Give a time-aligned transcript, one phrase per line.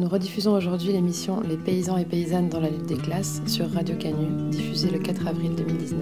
[0.00, 3.94] Nous rediffusons aujourd'hui l'émission Les paysans et paysannes dans la lutte des classes sur Radio
[3.96, 6.00] Canu, diffusée le 4 avril 2019.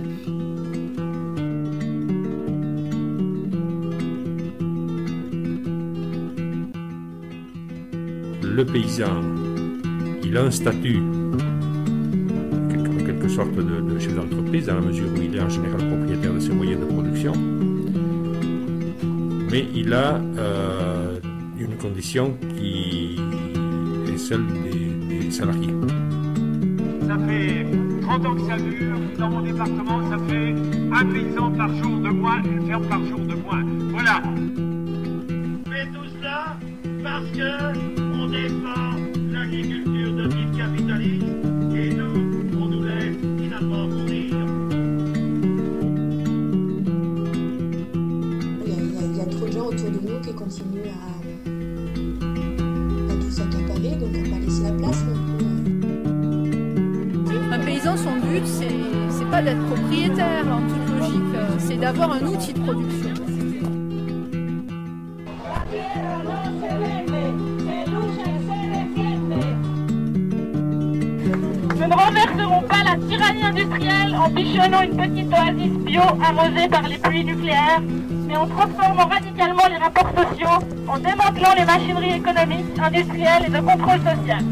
[8.44, 9.20] Le paysan,
[10.22, 11.02] il a un statut,
[12.62, 16.34] en quelque sorte, de, chef d'entreprise, dans la mesure où il est en général propriétaire
[16.34, 17.32] de ses moyens de production.
[19.50, 21.18] Mais il a euh,
[21.58, 23.16] une condition qui
[24.28, 24.46] celle
[25.08, 25.74] des, salariés.
[27.06, 27.66] Ça fait
[28.02, 28.98] 30 ans que ça dure.
[29.18, 30.54] Dans mon département, ça fait
[30.92, 33.64] un paysan par jour de moins, une ferme par jour de moins.
[33.90, 34.22] Voilà.
[35.70, 36.58] Mais tout cela
[37.02, 37.87] parce que
[58.40, 58.46] but,
[59.10, 63.10] c'est pas d'être propriétaire en toute logique, c'est d'avoir un outil de production.
[71.76, 76.82] Nous ne renverserons pas la tyrannie industrielle en bichonnant une petite oasis bio arrosée par
[76.88, 77.80] les pluies nucléaires
[78.26, 83.60] mais en transformant radicalement les rapports sociaux, en démantelant les machineries économiques, industrielles et de
[83.60, 84.44] contrôle social.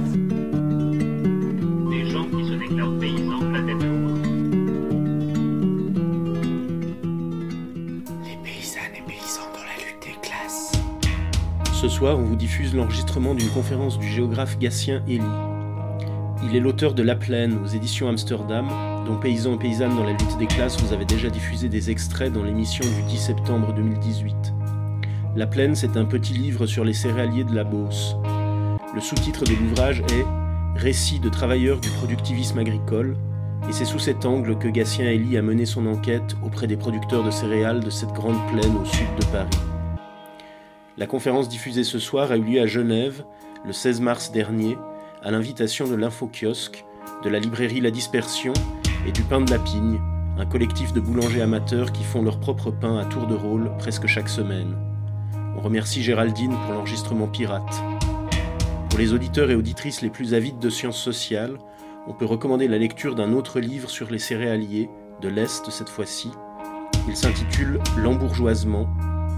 [11.96, 15.22] Soir, on vous diffuse l'enregistrement d'une conférence du géographe Gatien Elie.
[16.44, 18.68] Il est l'auteur de La Plaine aux éditions Amsterdam
[19.06, 22.30] dont Paysans et Paysannes dans la lutte des classes vous avez déjà diffusé des extraits
[22.30, 24.36] dans l'émission du 10 septembre 2018.
[25.36, 28.14] La Plaine, c'est un petit livre sur les céréaliers de la Beauce.
[28.94, 30.26] Le sous-titre de l'ouvrage est
[30.78, 33.16] Récit de travailleurs du productivisme agricole,
[33.70, 37.24] et c'est sous cet angle que Gatien Elie a mené son enquête auprès des producteurs
[37.24, 39.75] de céréales de cette grande plaine au sud de Paris.
[40.98, 43.22] La conférence diffusée ce soir a eu lieu à Genève
[43.66, 44.78] le 16 mars dernier,
[45.22, 46.86] à l'invitation de l'Infokiosque,
[47.22, 48.54] de la librairie La Dispersion
[49.06, 50.00] et du pain de la pigne,
[50.38, 54.06] un collectif de boulangers amateurs qui font leur propre pain à tour de rôle presque
[54.06, 54.74] chaque semaine.
[55.54, 57.82] On remercie Géraldine pour l'enregistrement pirate.
[58.88, 61.58] Pour les auditeurs et auditrices les plus avides de sciences sociales,
[62.06, 64.88] on peut recommander la lecture d'un autre livre sur les céréaliers,
[65.20, 66.30] de l'Est cette fois-ci.
[67.06, 68.88] Il s'intitule L'embourgeoisement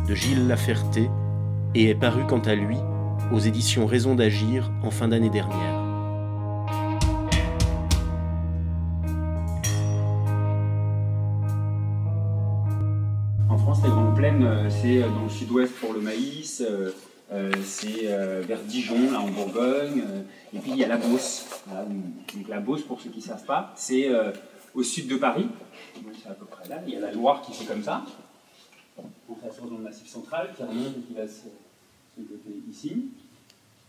[0.06, 1.10] de Gilles Laferté
[1.78, 2.76] et est paru quant à lui
[3.32, 5.88] aux éditions Raison d'agir en fin d'année dernière.
[14.42, 16.92] Euh, c'est euh, dans le sud-ouest pour le maïs, euh,
[17.62, 18.06] c'est
[18.46, 20.02] vers Dijon, là en Bourgogne,
[20.54, 21.46] et puis il y a la Beauce.
[21.66, 24.08] Donc la Beauce, pour ceux qui ne savent pas, c'est
[24.74, 25.46] au sud de Paris,
[26.22, 28.02] c'est à peu près là, il y a la Loire qui fait comme ça,
[28.98, 31.48] on s'assoit dans le massif central, qui remonte et qui va se,
[32.70, 33.10] ici.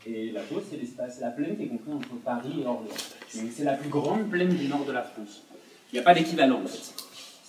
[0.06, 2.96] Et la Beauce, c'est l'espace, la plaine qui est comprise entre Paris et Orléans.
[3.28, 5.44] c'est la plus grande plaine du nord de la France.
[5.92, 6.94] Il n'y a pas d'équivalent en fait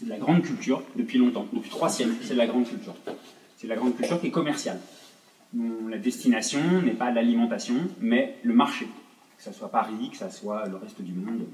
[0.00, 2.94] c'est de la grande culture depuis longtemps, depuis trois siècles, c'est de la grande culture.
[3.58, 4.80] C'est de la grande culture qui est commerciale.
[5.90, 8.86] La destination n'est pas l'alimentation, mais le marché.
[9.36, 11.44] Que ce soit Paris, que ce soit le reste du monde.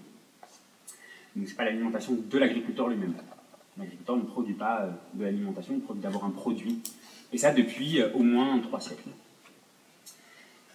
[1.34, 3.14] Donc c'est pas l'alimentation de l'agriculteur lui-même.
[3.78, 6.80] L'agriculteur ne produit pas euh, de l'alimentation, il produit d'abord un produit.
[7.32, 9.08] Et ça depuis euh, au moins trois siècles.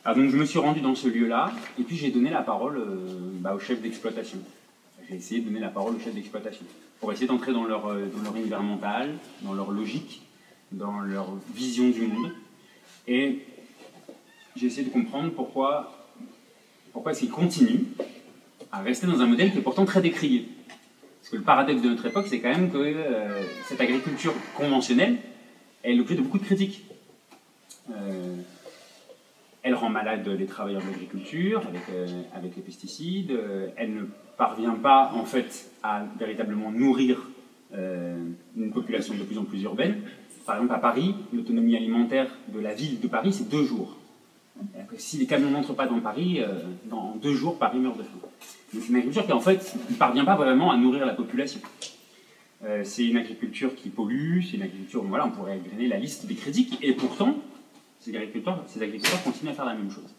[0.03, 2.77] Alors donc je me suis rendu dans ce lieu-là, et puis j'ai donné la parole
[2.77, 4.39] euh, bah, au chef d'exploitation.
[5.07, 6.65] J'ai essayé de donner la parole au chef d'exploitation
[6.99, 10.23] pour essayer d'entrer dans leur, euh, dans leur univers mental, dans leur logique,
[10.71, 12.31] dans leur vision du monde.
[13.07, 13.39] Et
[14.55, 16.07] j'ai essayé de comprendre pourquoi,
[16.91, 17.85] pourquoi est-ce qu'ils continuent
[18.71, 20.47] à rester dans un modèle qui est pourtant très décrié.
[21.19, 22.95] Parce que le paradoxe de notre époque, c'est quand même que
[23.67, 25.17] cette agriculture conventionnelle
[25.83, 26.83] est l'objet de beaucoup de critiques.
[27.89, 28.35] Euh,
[29.63, 31.83] elle rend malade les travailleurs de l'agriculture avec,
[32.33, 33.37] avec les pesticides,
[33.77, 34.01] elle ne
[34.35, 37.27] parvient pas en fait à véritablement nourrir
[37.73, 38.17] euh,
[38.57, 40.01] une population de plus en plus urbaine.
[40.45, 43.95] Par exemple, à Paris, l'autonomie alimentaire de la ville de Paris, c'est deux jours.
[44.97, 46.47] si les camions n'entrent pas dans Paris, euh,
[46.89, 48.17] dans deux jours, Paris meurt de faim.
[48.73, 51.61] c'est une agriculture qui, en fait, ne parvient pas vraiment à nourrir la population.
[52.63, 56.27] Euh, c'est une agriculture qui pollue, c'est une agriculture, voilà, on pourrait égrener la liste
[56.27, 57.35] des critiques, et pourtant,
[57.99, 58.63] ces agriculteurs,
[59.23, 60.13] continuent à faire la même chose.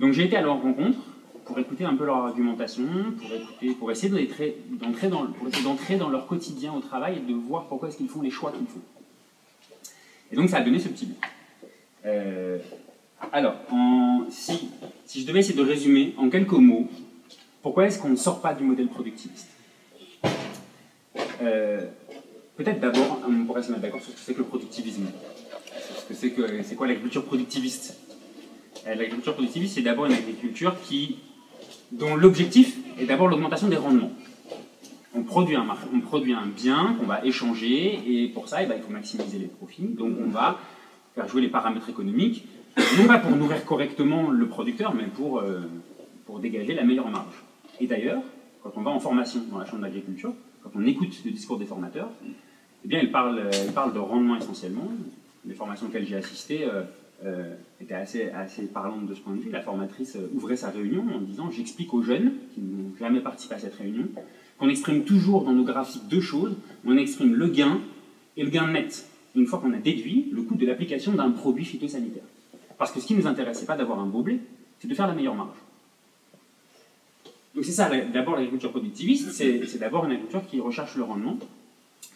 [0.00, 0.98] Donc j'ai été à leur rencontre,
[1.44, 2.84] pour écouter un peu leur argumentation,
[3.20, 4.28] pour, écouter, pour essayer
[4.70, 8.50] d'entrer dans, leur quotidien au travail et de voir pourquoi est-ce qu'ils font les choix
[8.50, 8.80] qu'ils font.
[10.32, 11.18] Et donc ça a donné ce petit bout.
[12.06, 12.58] Euh,
[13.30, 13.54] alors,
[14.30, 14.70] si
[15.20, 16.88] je devais essayer de résumer en quelques mots,
[17.62, 19.53] pourquoi est-ce qu'on ne sort pas du modèle productiviste?
[21.42, 21.86] Euh,
[22.56, 25.06] Peut-être d'abord, on pourrait se mettre d'accord sur ce que c'est que le productivisme.
[25.98, 27.98] Ce que c'est que c'est quoi l'agriculture productiviste?
[28.86, 30.76] Euh, L'agriculture productiviste, c'est d'abord une agriculture
[31.90, 34.12] dont l'objectif est d'abord l'augmentation des rendements.
[35.16, 38.76] On produit un, on produit un bien qu'on va échanger, et pour ça, eh ben,
[38.76, 39.82] il faut maximiser les profits.
[39.82, 40.60] Donc on va
[41.16, 42.46] faire jouer les paramètres économiques,
[42.98, 45.62] non pas pour nourrir correctement le producteur, mais pour, euh,
[46.24, 47.34] pour dégager la meilleure marge.
[47.80, 48.22] Et d'ailleurs,
[48.62, 50.32] quand on va en formation dans la chambre d'agriculture,
[50.64, 52.10] quand on écoute le discours des formateurs,
[52.84, 54.88] eh bien, ils parlent, euh, ils parlent de rendement essentiellement.
[55.46, 56.82] Les formations auxquelles j'ai assisté euh,
[57.24, 59.50] euh, étaient assez, assez parlantes de ce point de vue.
[59.50, 63.58] La formatrice ouvrait sa réunion en disant J'explique aux jeunes qui n'ont jamais participé à
[63.58, 64.06] cette réunion
[64.58, 66.54] qu'on exprime toujours dans nos graphiques deux choses.
[66.86, 67.80] On exprime le gain
[68.36, 69.06] et le gain net.
[69.34, 72.22] Une fois qu'on a déduit le coût de l'application d'un produit phytosanitaire.
[72.78, 74.40] Parce que ce qui nous intéresse, c'est pas d'avoir un beau blé,
[74.78, 75.56] c'est de faire la meilleure marge.
[77.54, 81.38] Donc c'est ça, d'abord l'agriculture productiviste, c'est d'abord une agriculture qui recherche le rendement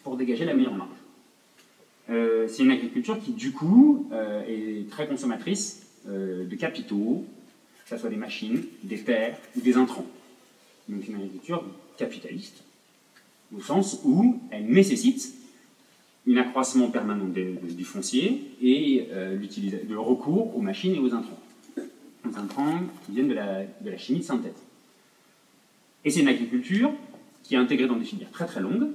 [0.03, 0.89] pour dégager la meilleure marge.
[2.09, 7.25] Euh, c'est une agriculture qui, du coup, euh, est très consommatrice euh, de capitaux,
[7.83, 10.05] que ce soit des machines, des terres ou des intrants.
[10.89, 11.63] Donc une agriculture
[11.97, 12.63] capitaliste,
[13.55, 15.33] au sens où elle nécessite
[16.27, 21.39] un accroissement permanent du foncier et le recours aux machines et aux intrants.
[21.77, 24.51] Aux intrants qui viennent de la, de la chimie de synthèse.
[26.05, 26.91] Et c'est une agriculture
[27.43, 28.89] qui est intégrée dans des filières très très longues,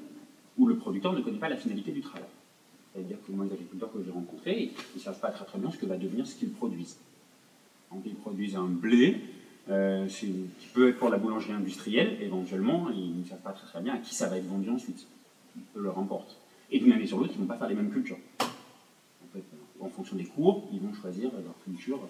[0.56, 2.28] où le producteur ne connaît pas la finalité du travail.
[2.92, 5.78] C'est-à-dire que les agriculteurs que j'ai rencontrés, ils ne savent pas très très bien ce
[5.78, 6.98] que va devenir ce qu'ils produisent.
[7.90, 9.20] Donc ils produisent un blé,
[9.70, 13.80] euh, qui peut être pour la boulangerie industrielle, éventuellement, ils ne savent pas très très
[13.80, 15.06] bien à qui ça va être vendu ensuite.
[15.72, 16.36] Peu leur importe.
[16.70, 18.18] Et d'une année sur l'autre, ils ne vont pas faire les mêmes cultures.
[19.80, 22.00] En, fonction des cours, ils vont choisir leur culture,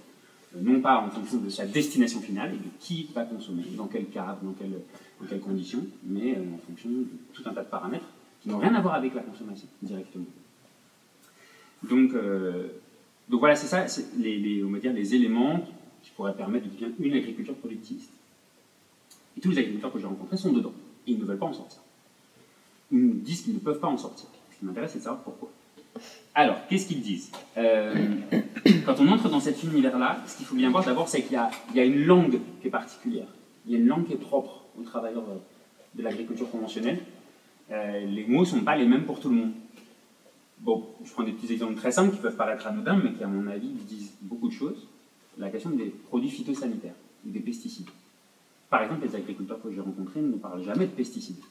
[0.60, 4.06] non pas en fonction de sa destination finale et de qui va consommer, dans quel
[4.06, 8.04] cadre, dans quelles, conditions, mais euh, en fonction de tout un tas de paramètres
[8.40, 10.26] qui n'ont rien à voir avec la consommation directement.
[11.82, 12.68] Donc, euh,
[13.28, 13.86] voilà, c'est ça,
[14.18, 15.66] les- on va dire, les éléments
[16.02, 18.10] qui pourraient permettre de devenir une agriculture productiviste.
[19.36, 20.72] Et tous les agriculteurs que j'ai rencontrés sont dedans.
[21.06, 21.80] Et ils ne veulent pas en sortir.
[22.92, 24.26] Ils nous disent qu'ils ne peuvent pas en sortir.
[24.52, 25.50] Ce qui m'intéresse, c'est de savoir pourquoi.
[26.34, 27.94] Alors, qu'est-ce qu'ils disent Euh,
[28.86, 31.32] Quand on entre dans cet univers-là, ce qu'il faut bien voir d'abord, c'est qu'il
[31.74, 33.26] y, a- une langue qui est particulière.
[33.66, 35.36] Il y a une langue qui est propre aux travailleurs euh,
[35.94, 36.98] de l'agriculture conventionnelle.
[37.70, 39.52] Euh, les mots ne sont pas les mêmes pour tout le monde.
[40.60, 43.26] Bon, je prends des petits exemples très simples qui peuvent paraître anodins, mais qui, à
[43.28, 44.86] mon avis, disent beaucoup de choses.
[45.38, 46.94] La question des produits phytosanitaires,
[47.26, 47.88] ou des pesticides.
[48.70, 51.42] Par exemple, les agriculteurs que j'ai rencontrés ne parlent jamais de pesticides.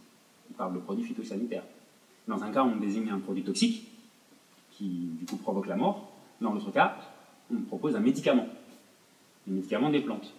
[0.50, 1.64] Ils parlent de produits phytosanitaires.
[2.28, 3.88] Dans un cas, on désigne un produit toxique,
[4.78, 6.12] qui du coup provoque la mort.
[6.42, 6.98] Dans l'autre cas,
[7.54, 8.48] on propose un médicament,
[9.48, 10.32] le médicament des plantes.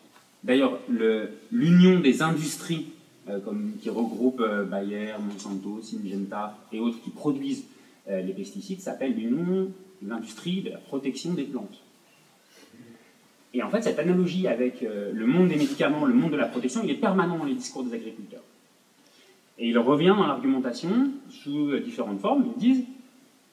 [0.42, 2.88] D'ailleurs, le- l'union des industries
[3.28, 7.64] euh, comme, qui regroupent euh, Bayer, Monsanto, Syngenta et autres qui produisent
[8.10, 9.70] euh, les pesticides s'appelle l'union
[10.02, 11.81] de l'industrie de la protection des plantes.
[13.54, 16.81] Et en fait, cette analogie avec le monde des médicaments, le monde de la protection,
[16.82, 18.42] il est permanent dans les discours des agriculteurs.
[19.60, 22.48] Et il revient dans l'argumentation sous différentes formes.
[22.56, 22.84] Ils disent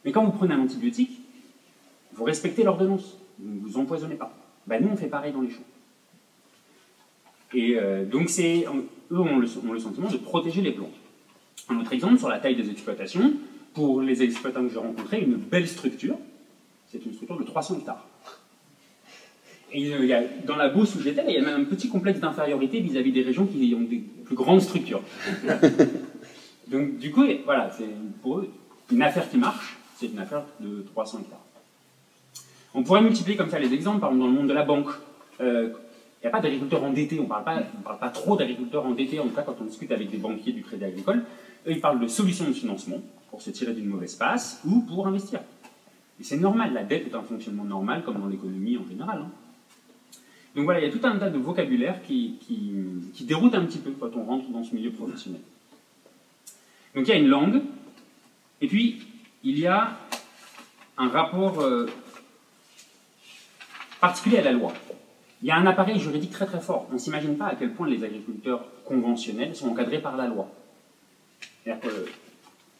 [0.05, 1.21] Mais quand vous prenez un antibiotique,
[2.13, 4.35] vous respectez l'ordonnance, vous ne vous empoisonnez pas.
[4.67, 5.59] Ben, nous, on fait pareil dans les champs.
[7.53, 8.65] Et euh, donc, c'est,
[9.11, 10.93] eux ont le, ont le sentiment de protéger les plantes.
[11.69, 13.33] Un autre exemple sur la taille des exploitations,
[13.73, 16.17] pour les exploitants que j'ai rencontrés, une belle structure,
[16.91, 18.07] c'est une structure de 300 hectares.
[19.73, 21.63] Et euh, il y a, dans la Beauce où j'étais, il y a même un
[21.63, 25.01] petit complexe d'infériorité vis-à-vis des régions qui ont des plus grandes structures.
[26.67, 27.87] Donc, du coup, voilà, c'est
[28.21, 28.49] pour eux
[28.91, 31.45] une affaire qui marche, c'est une affaire de 300 hectares.
[32.73, 34.89] On pourrait multiplier comme ça les exemples, par exemple dans le monde de la banque.
[35.39, 35.69] Euh,
[36.21, 39.35] il n'y a pas d'agriculteurs endettés, on ne parle pas, trop d'agriculteurs endettés, en tout
[39.35, 41.23] cas quand on discute avec des banquiers du crédit agricole.
[41.67, 42.97] Eux, ils parlent de solutions de financement
[43.29, 45.41] pour se tirer d'une mauvaise passe ou pour investir.
[46.19, 49.19] Et c'est normal, la dette est un fonctionnement normal comme dans l'économie en général.
[49.19, 49.31] hein.
[50.55, 52.37] Donc voilà, il y a tout un tas de vocabulaire qui,
[53.13, 55.41] qui déroute un petit peu quand on rentre dans ce milieu professionnel.
[56.95, 57.61] Donc il y a une langue,
[58.59, 59.01] et puis
[59.43, 59.97] il y a
[60.97, 61.87] un rapport euh,
[63.99, 64.73] particulier à la loi.
[65.41, 66.87] Il y a un appareil juridique très très fort.
[66.91, 70.51] On ne s'imagine pas à quel point les agriculteurs conventionnels sont encadrés par la loi.
[71.63, 72.05] C'est-à-dire que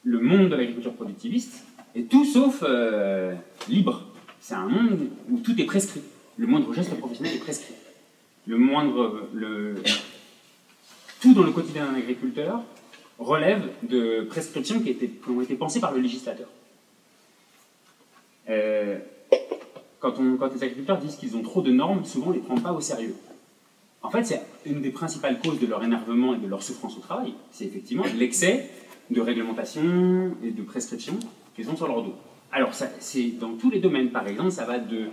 [0.03, 1.65] le monde de l'agriculture productiviste
[1.95, 3.33] est tout sauf euh,
[3.67, 4.03] libre.
[4.39, 6.01] C'est un monde où tout est prescrit.
[6.37, 7.75] Le moindre geste professionnel est prescrit.
[8.47, 9.75] Le,
[11.21, 12.63] tout dans le quotidien d'un agriculteur
[13.21, 14.97] relève de prescriptions qui,
[15.29, 16.47] ont été pensées par le législateur.
[18.49, 18.97] Euh,
[19.99, 22.73] quand, les agriculteurs disent qu'ils ont trop de normes, souvent on ne les prend pas
[22.73, 23.15] au sérieux.
[24.01, 27.01] En fait, c'est une des principales causes de leur énervement et de leur souffrance au
[27.01, 27.33] travail.
[27.51, 28.69] C'est effectivement l'excès
[29.11, 31.19] de réglementation et de prescription
[31.55, 32.15] qu'ils ont sur leur dos.
[32.51, 35.09] Alors, c'est dans tous les domaines, par exemple, ça va du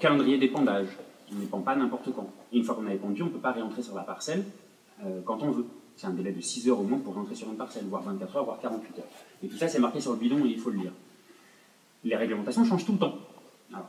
[0.00, 0.88] calendrier d'épandage.
[1.34, 2.28] On n'épand pas n'importe quand.
[2.52, 4.44] Une fois qu'on a épandu, on ne peut pas réentrer sur la parcelle
[5.04, 5.66] euh, quand on veut.
[5.96, 8.36] C'est un délai de 6 heures au moins pour rentrer sur une parcelle, voire 24
[8.36, 9.04] heures, voire 48 heures.
[9.42, 10.92] Et tout ça, c'est marqué sur le bidon et il faut le lire.
[12.04, 13.18] Les réglementations changent tout le temps.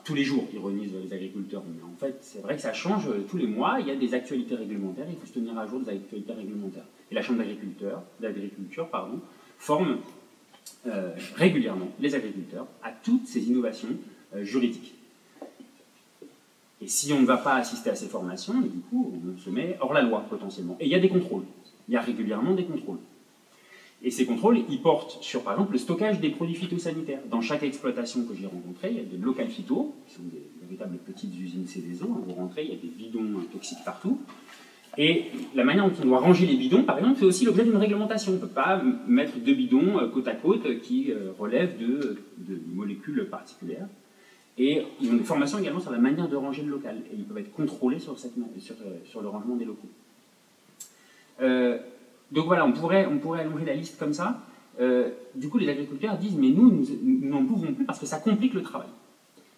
[0.06, 3.26] Tous les jours, ironisent les agriculteurs, mais en fait, c'est vrai que ça change euh,
[3.30, 3.78] tous les mois.
[3.82, 6.86] Il y a des actualités réglementaires, il faut se tenir à jour des actualités réglementaires.
[7.12, 8.88] Et la Chambre d'agriculture,
[9.58, 9.98] forme
[10.88, 13.90] euh, régulièrement les agriculteurs à toutes ces innovations
[14.36, 14.96] euh, juridiques.
[16.82, 19.78] Et si on ne va pas assister à ces formations, du coup, on se met
[19.80, 20.76] hors la loi potentiellement.
[20.80, 21.44] Et il y a des contrôles.
[21.88, 23.00] Il y a régulièrement des contrôles.
[24.06, 27.22] Et ces contrôles, ils portent sur, par exemple, le stockage des produits phytosanitaires.
[27.32, 30.44] Dans chaque exploitation que j'ai rencontrée, il y a des locales phyto, qui sont des
[30.62, 32.08] véritables petites usines Céveso.
[32.08, 34.20] Vous rentrez, il y a des bidons toxiques partout.
[34.98, 35.26] Et
[35.56, 38.34] la manière dont on doit ranger les bidons, par exemple, fait aussi l'objet d'une réglementation.
[38.34, 42.18] On ne peut pas mettre deux bidons euh, côte à côte qui euh, relèvent de,
[42.74, 43.88] molécules particulières.
[44.58, 46.98] Et ils ont des formations également sur la manière de ranger le local.
[47.12, 49.90] Et ils peuvent être contrôlés sur, cette, euh, sur le rangement des locaux.
[51.42, 51.78] Euh,
[52.32, 54.42] donc voilà, on pourrait, on pourrait allonger la liste comme ça.
[54.80, 58.18] Euh, du coup, les agriculteurs disent, mais nous, nous n'en pouvons plus parce que ça
[58.18, 58.88] complique le travail.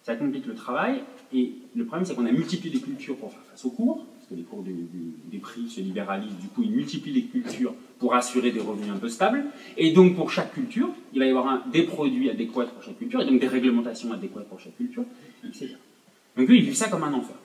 [0.02, 1.02] Ça complique le travail,
[1.32, 4.28] et le problème, c'est qu'on a multiplié les cultures pour faire face aux cours, parce
[4.30, 8.52] que les cours des, prix se libéralisent, du coup, ils multiplient les cultures pour assurer
[8.52, 11.82] des revenus un peu stables, et donc pour chaque culture, il va y avoir des
[11.82, 15.04] produits adéquats pour chaque culture, et donc des réglementations adéquates pour chaque culture,
[15.44, 15.74] etc.
[16.36, 17.36] Donc eux, ils vivent ça comme un enfer.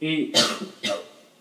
[0.00, 0.32] Et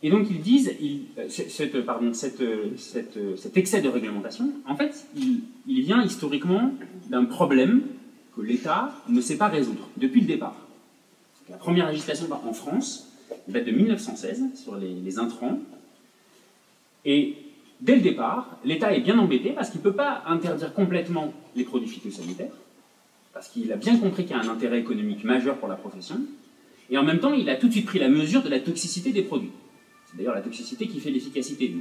[0.04, 2.44] et donc ils disent, ils, cette, pardon, cette,
[2.78, 6.72] cette, cet excès de réglementation, en fait, il, il vient historiquement
[7.10, 7.82] d'un problème
[8.36, 10.56] que l'État ne sait pas résoudre depuis le départ.
[11.50, 13.12] La première législation en France
[13.48, 15.60] date de 1916 sur les, les intrants.
[17.06, 17.36] Et
[17.82, 21.64] dès le départ, l'État est bien embêté parce qu'il ne peut pas interdire complètement les
[21.64, 22.54] produits phytosanitaires,
[23.34, 26.20] parce qu'il a bien compris qu'il y a un intérêt économique majeur pour la profession,
[26.90, 29.12] et en même temps, il a tout de suite pris la mesure de la toxicité
[29.12, 29.52] des produits.
[30.15, 31.75] D'ailleurs la toxicité qui fait l'efficacité.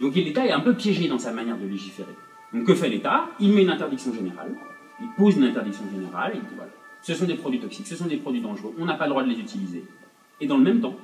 [0.00, 2.14] Donc l'État est un peu piégé dans sa manière de légiférer.
[2.52, 3.28] Donc que fait l'État?
[3.40, 4.54] Il met une interdiction générale,
[5.00, 6.70] il pose une interdiction générale, il dit voilà,
[7.02, 9.24] ce sont des produits toxiques, ce sont des produits dangereux, on n'a pas le droit
[9.24, 9.84] de les utiliser.
[10.40, 10.96] Et dans le même temps,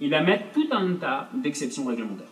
[0.00, 2.26] il va mettre tout un tas d'exceptions réglementaires.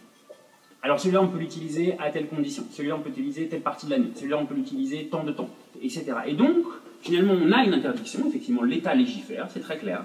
[0.82, 3.92] Alors celui-là, on peut l'utiliser à telle condition, celui-là, on peut l'utiliser telle partie de
[3.92, 5.48] l'année, celui-là, on peut l'utiliser tant de temps,
[5.82, 6.04] etc.
[6.26, 6.64] Et donc,
[7.00, 10.04] finalement, on a une interdiction, effectivement, l'État légifère, c'est très clair,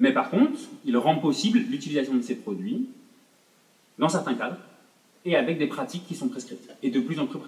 [0.00, 2.88] mais par contre, il rend possible l'utilisation de ces produits
[3.98, 4.56] dans certains cadres
[5.26, 7.38] et avec des pratiques qui sont prescrites et de plus en plus,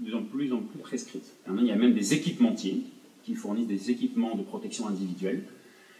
[0.00, 1.32] de plus, en plus prescrites.
[1.48, 2.82] Il y a même des équipementiers
[3.24, 5.44] qui fournissent des équipements de protection individuelle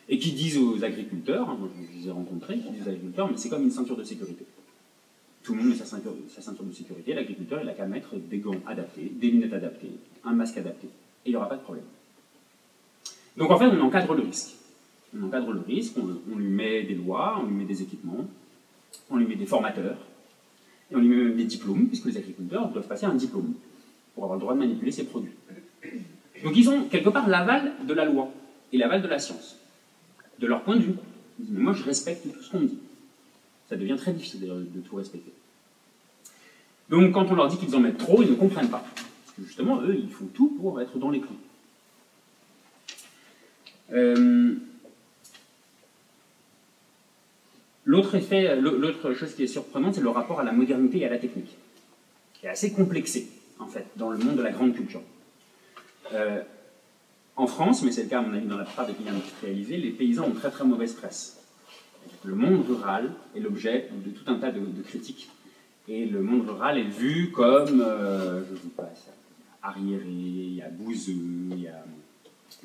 [0.09, 1.57] et qui disent aux agriculteurs, hein,
[1.93, 4.45] je les ai rencontrés, qui disent aux agriculteurs, mais c'est comme une ceinture de sécurité.
[5.45, 8.17] Tout le monde met sa ceinture, sa ceinture de sécurité, l'agriculteur il n'a qu'à mettre
[8.17, 9.93] des gants adaptés, des lunettes adaptées,
[10.25, 10.91] un masque adapté, et
[11.27, 11.85] il n'y aura pas de problème.
[13.37, 14.57] Donc en fait, on encadre le risque
[15.17, 18.27] on encadre le risque, on, lui met des lois, on lui met des équipements,
[19.11, 19.99] on lui met des formateurs,
[20.91, 23.55] et on lui met même des diplômes, puisque les agriculteurs doivent passer un diplôme
[24.15, 25.33] pour avoir le droit de manipuler ces produits.
[26.43, 28.33] Donc ils ont quelque part l'aval de la loi
[28.73, 29.57] et l'aval de la science,
[30.39, 30.95] de leur point de vue.
[31.39, 32.79] Ils disent, mais moi je respecte tout ce qu'on me dit.
[33.69, 35.33] Ça devient très difficile de, tout respecter.
[36.89, 38.85] Donc quand on leur dit qu'ils en mettent trop, ils ne comprennent pas.
[38.95, 41.23] Parce que justement, eux, ils font tout pour être dans les.
[43.93, 44.57] Euh,
[47.91, 51.11] L'autre effet, l'autre chose qui est surprenante, c'est le rapport à la modernité et à
[51.11, 51.57] la technique,
[52.35, 53.29] qui est assez complexé,
[53.59, 55.03] en fait, dans le monde de la grande culture.
[56.13, 56.41] Euh,
[57.35, 59.77] en France, mais c'est le cas à mon avis dans la plupart des pays industrialisés,
[59.77, 61.43] les paysans ont très très mauvaise presse.
[62.23, 65.29] Le monde rural est l'objet de tout un tas de, critiques.
[65.89, 68.89] Et le monde rural est vu comme, euh, je ne sais pas,
[69.65, 71.13] arriéré, il y a bouseux,
[71.51, 71.85] il y a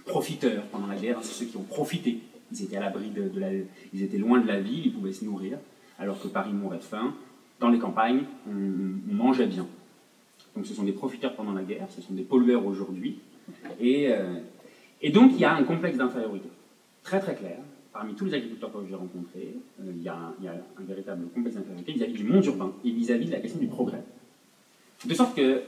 [0.05, 2.19] profiteurs pendant la guerre, c'est ceux qui ont profité
[2.51, 3.49] ils étaient à l'abri de, la,
[3.93, 5.57] ils étaient loin de la ville, ils pouvaient se nourrir,
[5.99, 7.13] alors que Paris mourait de faim.
[7.59, 9.65] Dans les campagnes, on, mangeait bien.
[10.55, 13.19] Donc ce sont des profiteurs pendant la guerre, ce sont des pollueurs aujourd'hui.
[13.79, 14.39] Et, euh,
[15.01, 16.49] et, donc il y a un complexe d'infériorité
[17.03, 17.57] très très clair.
[17.93, 20.53] Parmi tous les agriculteurs que j'ai rencontrés, euh, il, y a un, il, y a
[20.53, 23.67] un, véritable complexe d'infériorité vis-à-vis du monde urbain et vis-à-vis -vis de la question du
[23.67, 24.03] progrès.
[25.05, 25.61] De sorte que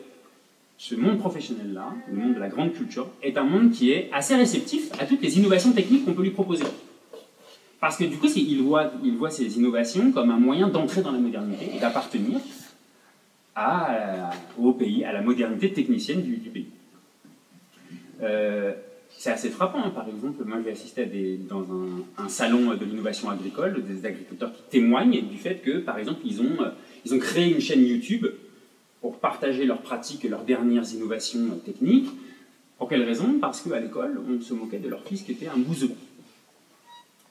[0.78, 4.36] ce monde professionnel-là, le monde de la grande culture, est un monde qui est assez
[4.36, 6.66] réceptif à toutes les innovations techniques qu'on peut lui proposer.
[7.80, 8.92] Parce que du coup, il voit,
[9.30, 12.40] ces innovations comme un moyen d'entrer dans la modernité et d'appartenir
[14.60, 16.68] au pays, à la modernité technicienne du, pays.
[18.22, 18.74] Euh,
[19.10, 19.84] c'est assez frappant.
[19.84, 19.90] hein.
[19.90, 21.08] Par exemple, moi j'ai assisté
[21.50, 21.66] dans
[22.20, 26.40] un, salon de l'innovation agricole, des agriculteurs qui témoignent du fait que, par exemple, ils
[26.40, 26.70] ont, euh,
[27.04, 28.28] ils ont créé une chaîne YouTube
[29.08, 32.10] pour partager leurs pratiques et leurs dernières innovations techniques.
[32.78, 33.38] Pour quelle raison?
[33.40, 35.92] Parce qu'à l'école, on se moquait de leur fils qui était un bouseux.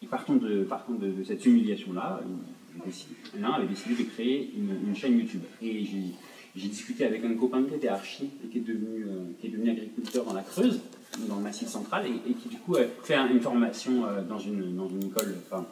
[0.02, 0.66] Et partant de,
[1.26, 2.22] cette humiliation-là,
[3.38, 5.42] l'un avait décidé de créer une, chaîne YouTube.
[5.60, 5.84] Et
[6.56, 10.32] j'ai discuté avec un copain qui était archi et qui est devenu, euh, agriculteur dans
[10.32, 10.80] la Creuse,
[11.28, 14.38] dans le Massif central, et, qui du coup a fait un- une formation euh, dans,
[14.38, 15.66] une, école, enfin,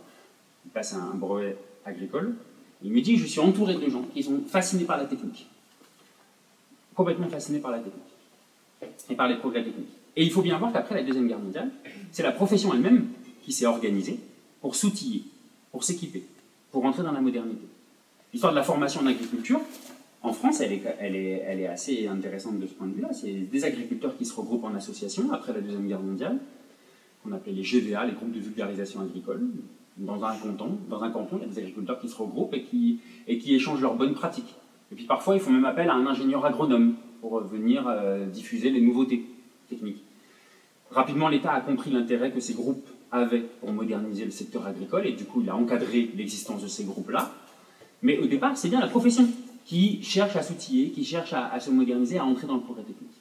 [0.66, 1.56] il passe un brevet
[1.86, 2.34] agricole.
[2.82, 5.46] Il me dit Je suis entouré de gens qui sont fascinés par la technique.
[6.94, 8.04] Complètement fascinés par la technique.
[9.10, 9.88] Et par les progrès techniques.
[10.16, 11.70] Et il faut bien voir qu'après la Deuxième Guerre mondiale,
[12.12, 13.08] c'est la profession elle-même
[13.42, 14.20] qui s'est organisée
[14.60, 15.24] pour s'outiller,
[15.72, 16.24] pour s'équiper,
[16.70, 17.66] pour entrer dans la modernité.
[18.32, 19.60] L'histoire de la formation en agriculture,
[20.22, 23.12] en France, elle est, assez intéressante de ce point de vue-là.
[23.12, 26.38] C'est des agriculteurs qui se regroupent en association après la Deuxième Guerre mondiale,
[27.22, 29.42] qu'on appelait les GVA, les groupes de vulgarisation agricole.
[29.96, 32.62] Dans un canton, dans un canton, il y a des agriculteurs qui se regroupent et
[33.38, 34.54] qui échangent leurs bonnes pratiques.
[34.94, 38.70] Et puis parfois, ils font même appel à un ingénieur agronome pour venir euh, diffuser
[38.70, 39.24] les nouveautés
[39.68, 40.00] techniques.
[40.92, 45.10] Rapidement, l'État a compris l'intérêt que ces groupes avaient pour moderniser le secteur agricole et
[45.10, 47.34] du coup, il a encadré l'existence de ces groupes-là.
[48.02, 49.26] Mais au départ, c'est bien la profession
[49.64, 53.20] qui cherche à s'outiller, qui cherche à, se moderniser, à entrer dans le progrès technique.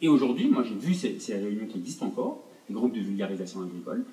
[0.00, 4.04] Et aujourd'hui, moi j'ai vu ces réunions qui existent encore, les groupes de vulgarisation agricole,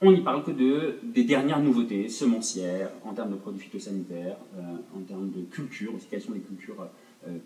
[0.00, 4.60] on n'y parle que de, des dernières nouveautés semencières, en termes de produits phytosanitaires, euh,
[4.96, 6.86] en termes de culture, aussi quelles sont les cultures
[7.26, 7.38] euh,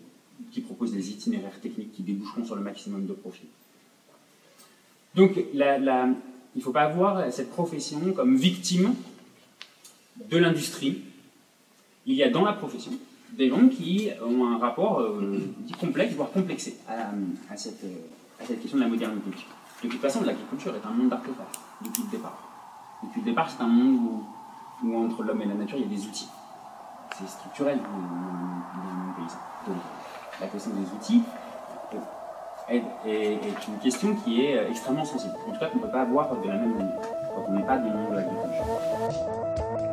[0.51, 3.47] qui proposent des itinéraires techniques qui déboucheront sur le maximum de profit.
[5.15, 8.93] Donc il ne faut pas voir cette profession comme victime
[10.29, 11.01] de l'industrie.
[12.05, 12.91] Il y a dans la profession
[13.33, 15.39] des gens qui ont un rapport euh,
[15.79, 17.11] complexe, voire complexé à,
[17.49, 17.85] à cette,
[18.39, 19.29] à cette question de la modernité.
[19.83, 22.37] De toute façon, l'agriculture est un monde d'artefacts depuis le départ.
[23.03, 23.99] Depuis le départ, c'est un monde
[24.83, 26.29] où, entre l'homme et la nature, il y a des outils.
[27.17, 29.39] C'est structurel le paysan.
[29.67, 29.77] Donc,
[30.39, 31.23] la question des outils
[32.69, 35.33] est, une question qui est euh, extrêmement sensible.
[35.47, 37.01] En tout cas, qu'on ne peut pas voir de la même manière
[37.35, 39.88] quand on n'est pas dans le monde de l'agriculture.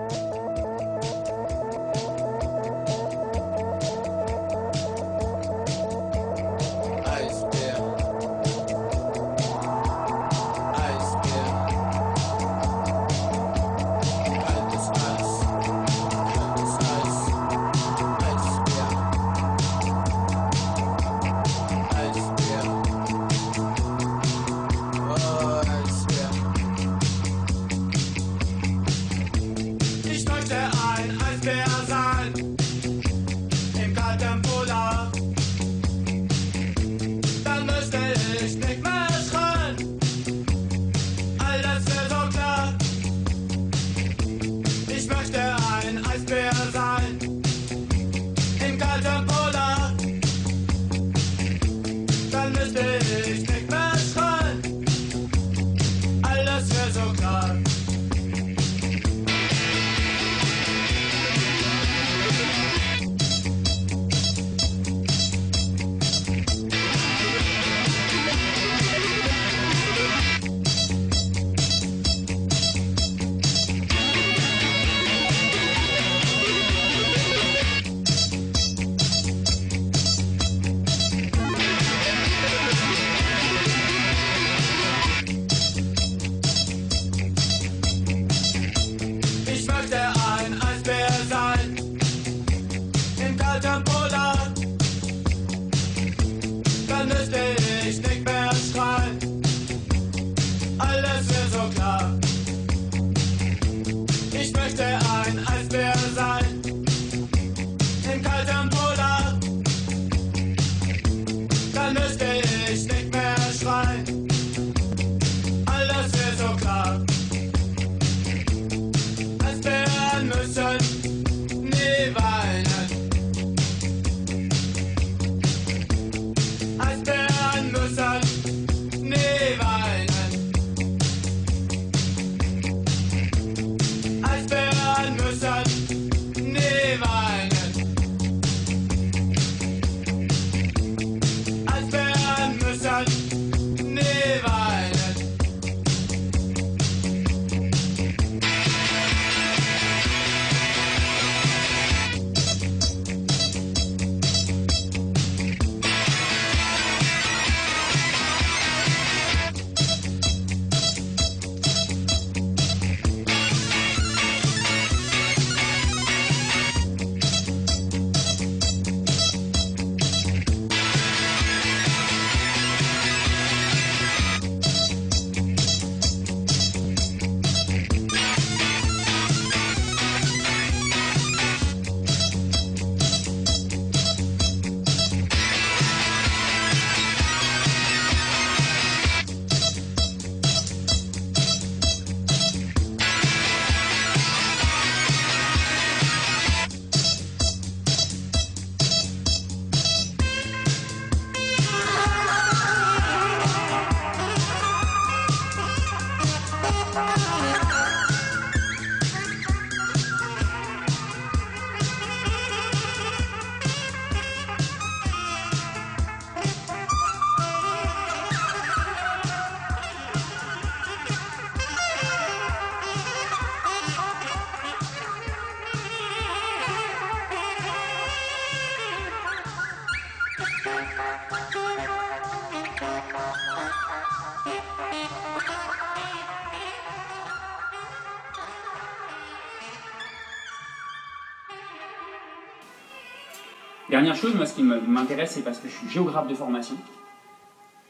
[243.97, 246.77] Dernière chose, moi, ce qui m'intéresse, c'est parce que je suis géographe de formation,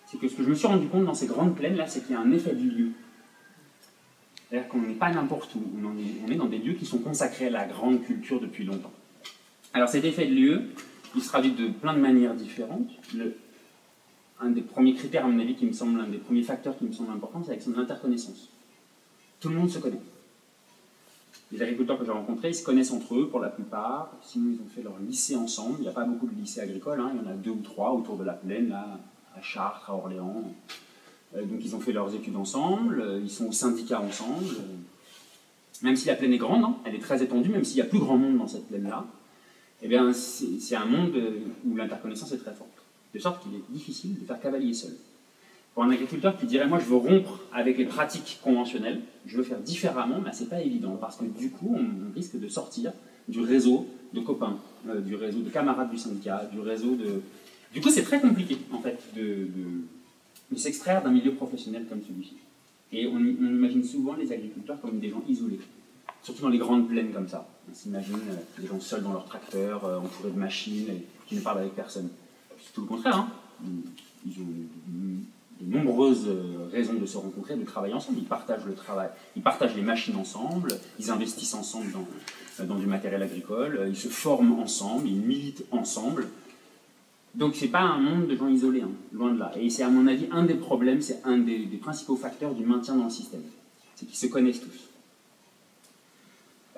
[0.07, 2.13] c'est que ce que je me suis rendu compte dans ces grandes plaines-là, c'est qu'il
[2.13, 2.89] y a un effet du lieu.
[4.49, 7.51] C'est-à-dire qu'on n'est pas n'importe où, on, est, dans des lieux qui sont consacrés à
[7.51, 8.93] la grande culture depuis longtemps.
[9.75, 10.63] Alors cet effet de lieu,
[11.17, 12.89] il se traduit de plein de manières différentes.
[14.39, 16.85] Un des premiers critères, à mon avis, qui me semble, un des premiers facteurs qui
[16.85, 18.49] me semble important, c'est avec son interconnaissance.
[19.41, 19.99] Tout le monde se connaît.
[21.53, 24.13] Les agriculteurs que j'ai rencontrés, ils se connaissent entre eux pour la plupart.
[24.23, 25.77] Sinon, ils ont fait leur lycée ensemble.
[25.79, 27.01] Il n'y a pas beaucoup de lycées agricoles.
[27.01, 27.13] hein.
[27.15, 28.99] Il y en a deux ou trois autour de la plaine, là,
[29.37, 30.43] à Chartres, à Orléans.
[31.37, 33.21] Euh, donc, ils ont fait leurs études ensemble.
[33.23, 34.57] Ils sont au syndicat ensemble.
[35.83, 37.85] Même si la plaine est grande, hein, elle est très étendue, même s'il y a
[37.85, 39.05] plus grand monde dans cette plaine-là,
[39.83, 42.71] eh bien, c'est c'est un monde euh, où l'interconnaissance est très forte.
[43.15, 44.97] De sorte qu'il est difficile de faire cavalier seul.
[45.77, 49.43] Pour un agriculteur qui dirait moi je veux rompre avec les pratiques conventionnelles, je veux
[49.43, 52.93] faire différemment, mais c'est pas évident parce que du coup on, risque de sortir
[53.29, 54.57] du réseau de copains,
[54.89, 57.21] euh, du réseau de camarades du syndicat, du réseau de.
[57.75, 59.85] Du coup c'est très compliqué en fait de, de-
[60.51, 62.37] de s'extraire d'un milieu professionnel comme celui-ci.
[62.91, 65.61] Et on, imagine souvent les agriculteurs comme des gens isolés,
[66.23, 67.47] surtout dans les grandes plaines comme ça.
[67.71, 71.35] On s'imagine euh, des gens seuls dans leur tracteur, euh, entourés de machines, et qui
[71.35, 72.09] ne parlent avec personne.
[72.65, 73.19] C'est tout le contraire.
[73.19, 73.29] hein.
[75.61, 78.19] De nombreuses euh, raisons de se rencontrer, de travailler ensemble.
[78.19, 82.07] Ils partagent le travail, ils partagent les machines ensemble, ils investissent ensemble dans,
[82.61, 86.29] euh, du matériel agricole, euh, ils se forment ensemble, ils militent ensemble.
[87.35, 89.53] Donc c'est pas un monde de gens isolés, hein, loin de là.
[89.59, 92.95] Et c'est à mon avis un des problèmes, c'est un des, principaux facteurs du maintien
[92.95, 93.43] dans le système.
[93.95, 94.91] C'est qu'ils se connaissent tous.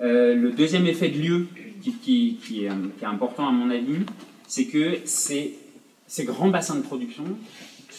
[0.01, 1.47] Le deuxième effet de lieu
[2.01, 4.05] qui, est, important à mon avis,
[4.47, 5.57] c'est que ces
[6.19, 7.25] grands bassins de production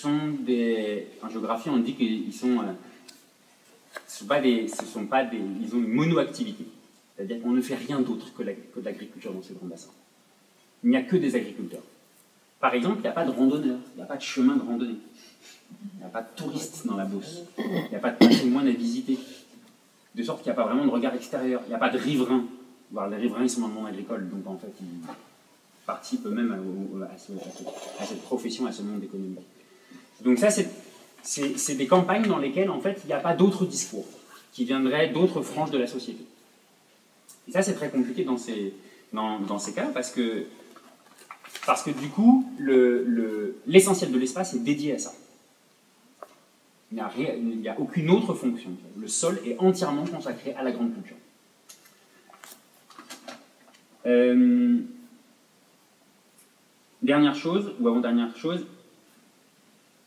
[0.06, 2.60] En géographie, on dit qu'ils sont.
[2.60, 2.72] euh,
[4.08, 4.66] sont pas des,
[5.62, 6.64] ils ont une monoactivité.
[7.16, 9.90] C'est-à-dire qu'on ne fait rien d'autre que, de l'agriculture dans ces grands bassins.
[10.84, 11.82] Il n'y a que des agriculteurs.
[12.60, 14.62] Par exemple, il n'y a pas de randonneurs, il n'y a pas de chemin de
[14.62, 14.96] randonnée.
[15.94, 17.42] Il n'y a pas de touristes dans la Beauce.
[17.58, 19.18] Il n'y a pas de patrimoine à visiter.
[20.14, 21.62] De sorte qu'il n'y a pas vraiment de regard extérieur.
[21.66, 22.44] Il n'y a pas de riverains.
[23.10, 24.86] Les riverains, ils sont dans le monde agricole, donc en fait, ils
[25.86, 26.50] participent eux-mêmes
[27.02, 29.38] à, à cette profession, à ce monde économique.
[30.22, 30.48] Donc ça,
[31.22, 34.06] c'est des campagnes dans lesquelles, en fait, il n'y a pas d'autres discours
[34.52, 36.24] qui viendraient d'autres franges de la société.
[37.48, 38.74] Et ça, c'est très compliqué dans ces,
[39.72, 40.46] cas parce que,
[41.66, 45.12] parce que du coup, l'essentiel le, l'essentiel de l'espace est dédié à ça.
[46.92, 48.70] Il n'y a, rien- il n'y a aucune autre fonction.
[48.96, 51.16] Le sol est entièrement consacré à la grande culture.
[54.06, 54.78] Euh,
[57.02, 58.66] dernière chose, ou avant-dernière chose,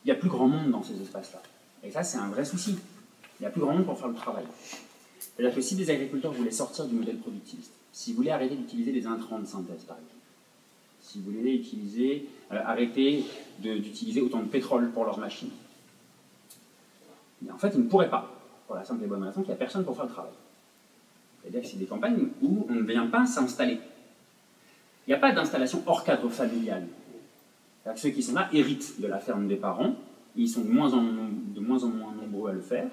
[0.03, 1.41] il n'y a plus grand monde dans ces espaces-là.
[1.83, 2.77] Et ça, c'est un vrai souci.
[3.39, 4.45] Il n'y a plus grand monde pour faire le travail.
[5.19, 9.05] C'est-à-dire que si des agriculteurs voulaient sortir du modèle productiviste, s'ils voulaient arrêter d'utiliser des
[9.07, 10.15] intrants de synthèse, par exemple,
[11.01, 13.25] s'ils voulaient utiliser, euh, arrêter
[13.59, 15.51] d'utiliser autant de pétrole pour leurs machines,
[17.51, 18.31] en fait, ils ne pourraient pas,
[18.67, 20.31] pour la simple et bonne raison qu'il n'y a personne pour faire le travail.
[21.41, 23.79] C'est-à-dire que c'est des campagnes où on ne vient pas s'installer.
[25.05, 26.87] Il n'y a pas d'installation hors cadre familial.
[27.85, 29.95] Que ceux qui sont là héritent de la ferme des parents,
[30.35, 32.87] ils sont de moins, en, nom- de moins en moins nombreux à le faire.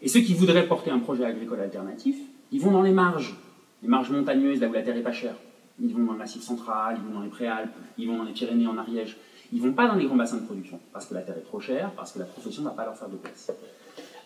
[0.00, 2.16] Et ceux qui voudraient porter un projet agricole alternatif,
[2.50, 3.34] ils vont dans les marges,
[3.82, 5.34] les marges montagneuses, là où la terre est pas chère.
[5.80, 8.32] Ils vont dans le massif central, ils vont dans les préalpes, ils vont dans les
[8.32, 9.16] Pyrénées en Ariège.
[9.52, 11.60] Ils vont pas dans les grands bassins de production, parce que la terre est trop
[11.60, 13.50] chère, parce que la profession ne va pas leur faire de place.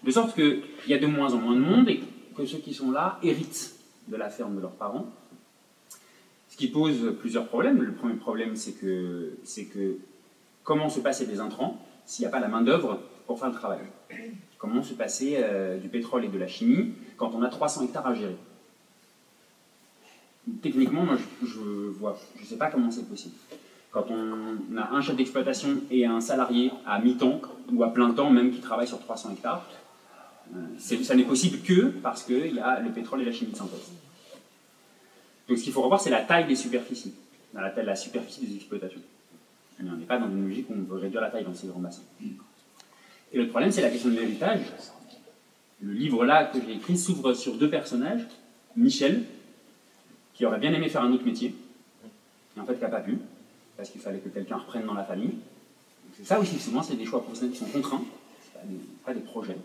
[0.03, 2.01] De sorte qu'il y a de moins en moins de monde et
[2.37, 3.75] que ceux qui sont là héritent
[4.09, 5.07] de la ferme de leurs parents.
[6.63, 7.83] Qui pose plusieurs problèmes.
[7.83, 9.97] Le premier problème, c'est que, c'est que
[10.63, 13.81] comment se passer des intrants s'il n'y a pas la main-d'œuvre pour faire le travail?
[14.59, 18.07] Comment se passer euh, du pétrole et de la chimie quand on a 300 hectares
[18.07, 18.37] à gérer?
[20.63, 21.59] Techniquement, moi, je,
[21.99, 23.35] vois, je sais pas comment c'est possible.
[23.91, 27.41] Quand on a un chef d'exploitation et un salarié à mi-temps
[27.73, 29.67] ou à plein temps même qui travaille sur 300 hectares,
[30.55, 33.57] euh, ça n'est possible que parce qu'il y a le pétrole et la chimie de
[33.57, 33.91] synthèse.
[35.53, 37.13] Donc ce qu'il faut revoir, c'est la taille des superficies,
[37.53, 39.03] la, taille, la superficie des exploitations.
[39.83, 41.81] On n'est pas dans une logique où on veut réduire la taille dans ces grands
[41.81, 42.01] bassins.
[42.23, 44.61] Et le problème, c'est la question de l'héritage.
[45.83, 48.23] le livre là que j'ai écrit s'ouvre sur deux personnages.
[48.77, 49.25] Michel,
[50.33, 51.55] qui aurait bien aimé faire un autre métier,
[52.57, 53.19] et en fait qui n'a pas pu,
[53.77, 55.35] parce qu'il fallait que quelqu'un reprenne dans la famille.
[56.17, 58.03] C'est ça aussi, souvent c'est des choix professionnels qui sont contraints,
[58.43, 59.59] c'est pas des, pas des projets.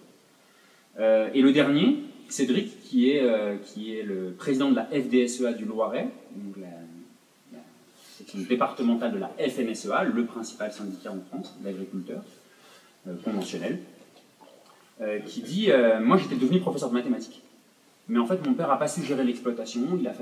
[0.99, 5.53] Euh, et le dernier, Cédric, qui est, euh, qui est le président de la FDSEA
[5.53, 6.09] du Loiret,
[6.59, 7.59] la
[8.17, 12.23] section départementale de la FNSEA, le principal syndicat en France d'agriculteurs
[13.07, 13.79] euh, conventionnels,
[15.01, 15.69] euh, qui dit
[16.01, 17.41] Moi j'étais devenu professeur de mathématiques.
[18.09, 20.13] Mais en fait, mon père n'a pas su gérer l'exploitation, il, a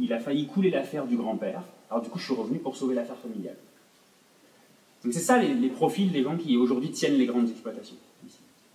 [0.00, 1.62] il a failli couler l'affaire du grand-père.
[1.90, 3.56] Alors du coup, je suis revenu pour sauver l'affaire familiale.
[5.02, 7.96] Donc c'est ça les profils des gens qui aujourd'hui tiennent les grandes exploitations.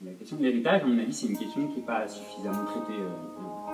[0.06, 3.00] La question de l'héritage, à mon avis, c'est une question qui n'est pas suffisamment traitée.
[3.00, 3.10] euh,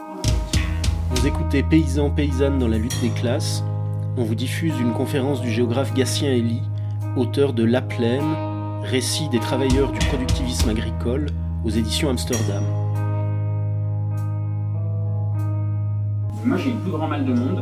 [0.08, 3.64] dans la- Vous écoutez Paysans, Paysannes dans la lutte des classes.
[4.18, 6.62] On vous diffuse une conférence du géographe Gatien Elie,
[7.18, 8.24] auteur de La Plaine,
[8.84, 11.28] récit des travailleurs du productivisme agricole,
[11.66, 12.64] aux éditions Amsterdam.
[16.46, 17.62] Moi, j'ai le plus grand mal de monde,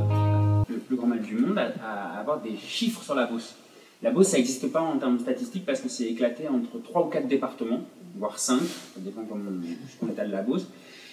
[0.70, 3.56] le plus grand mal du monde, à, à avoir des chiffres sur la Beauce.
[4.02, 7.10] La Beauce, ça n'existe pas en termes statistiques parce que c'est éclaté entre 3 ou
[7.10, 7.82] 4 départements,
[8.15, 10.67] voire 5, ça dépend comment on, on étale la Beauce.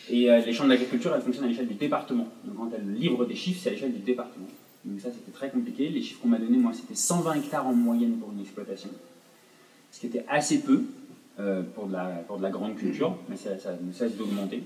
[0.08, 2.28] Et euh, les chambres d'agriculture, elles fonctionnent à l'échelle du département.
[2.44, 4.46] Donc quand elles livrent des chiffres, c'est à l'échelle du département.
[4.84, 5.88] Donc ça, c'était très compliqué.
[5.88, 8.90] Les chiffres qu'on m'a donnés, moi, c'était 120 hectares en moyenne pour une exploitation.
[9.90, 10.84] Ce qui était assez peu
[11.40, 14.62] euh, pour, de la, pour de la grande culture, mais ça, ça ne cesse d'augmenter.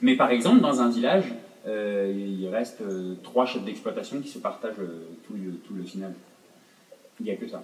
[0.00, 1.34] Mais par exemple, dans un village,
[1.66, 4.76] euh, il reste euh, trois chefs d'exploitation qui se partagent
[5.26, 6.14] tout, le, tout le final.
[7.20, 7.62] Il n'y a que ça.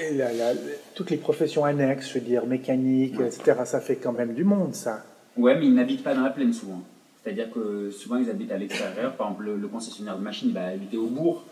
[0.00, 0.54] Et la- la-
[0.94, 4.74] toutes les professions annexes, je veux dire, mécanique, etc., ça fait quand même du monde,
[4.74, 5.04] ça.
[5.36, 6.82] Ouais, mais ils n'habitent pas dans la plaine souvent.
[7.22, 9.14] C'est-à-dire que souvent ils habitent à l'extérieur.
[9.14, 11.44] Par exemple, le, le concessionnaire de machines va habiter au bourg,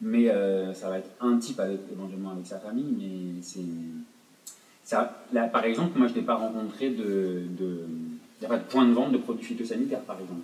[0.00, 2.94] mais euh, ça va être un type avec, éventuellement avec sa famille.
[2.98, 3.60] Mais c'est.
[4.82, 7.42] Ça, là, par exemple, moi je n'ai pas rencontré de.
[7.58, 10.42] de il n'y a pas de point de vente de produits phytosanitaires, par exemple.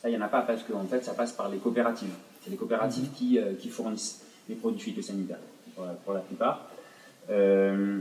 [0.00, 2.14] Ça, il n'y en a pas parce qu'en fait, ça passe par les coopératives.
[2.42, 5.40] C'est les coopératives qui, euh, qui fournissent les produits phytosanitaires,
[5.74, 6.70] pour la, pour la plupart.
[7.30, 8.00] Euh,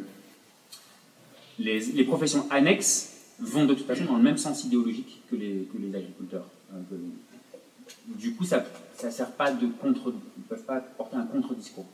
[1.60, 5.68] les, les professions annexes vont de toute façon dans le même sens idéologique que les,
[5.72, 6.46] que les agriculteurs.
[6.74, 6.96] Euh, que-
[8.20, 8.64] du coup, ça
[9.04, 10.12] ne sert pas de contre...
[10.38, 11.86] Ils ne peuvent pas porter un contre-discours.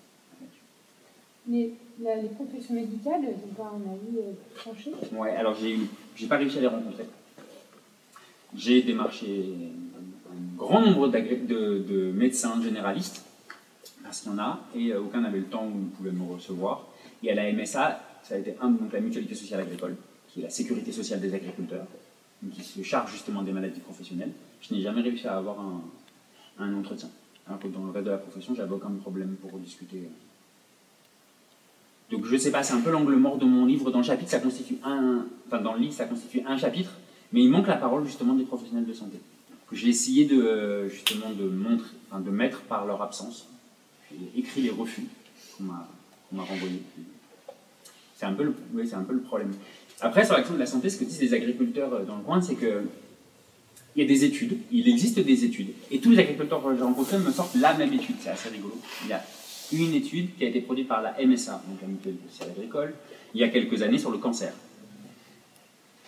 [1.47, 4.91] Mais la- les professions médicales, n'ont pas un avis euh, tranché?
[5.13, 7.05] Ouais, alors j'ai pas réussi à les rencontrer.
[8.55, 9.45] J'ai démarché
[10.29, 13.23] un, grand nombre de, de médecins généralistes,
[14.03, 16.87] parce qu'il y en a, et aucun n'avait le temps où ils pouvaient me recevoir.
[17.23, 19.95] Et à la MSA, ça a été un, donc la mutualité sociale agricole,
[20.27, 21.85] qui est la sécurité sociale des agriculteurs,
[22.53, 24.31] qui se charge justement des maladies professionnelles.
[24.61, 25.81] Je n'ai jamais réussi à avoir un,
[26.59, 27.09] un entretien.
[27.47, 30.09] Alors que dans le reste de la profession, j'avais aucun problème pour discuter.
[32.11, 33.91] donc je sais pas, c'est un peu l'angle mort de mon livre.
[33.91, 36.91] Dans le chapitre, ça constitue un, enfin dans le livre, ça constitue un chapitre,
[37.31, 39.19] mais il manque la parole justement des professionnels de santé.
[39.69, 43.47] Que j'ai essayé de justement de montrer, enfin, de mettre par leur absence.
[44.11, 45.05] J'ai écrit les refus
[45.57, 45.87] qu'on m'a
[46.31, 46.81] qu'on m'a renvoyés.
[48.15, 49.51] C'est un peu le, problème.
[49.99, 52.41] Après, sur l'action de la santé, ce que disent les agriculteurs euh, dans le coin,
[52.41, 52.83] c'est que
[53.95, 56.81] il y a des études, il existe des études, et tous les agriculteurs que j'ai
[56.81, 58.79] rencontrés me sortent la même étude, c'est assez rigolo.
[59.03, 59.21] Il y a
[59.73, 62.93] une étude qui a été produite par la MSA, donc la mutualité sociale agricole,
[63.33, 64.53] il y a quelques années sur le cancer.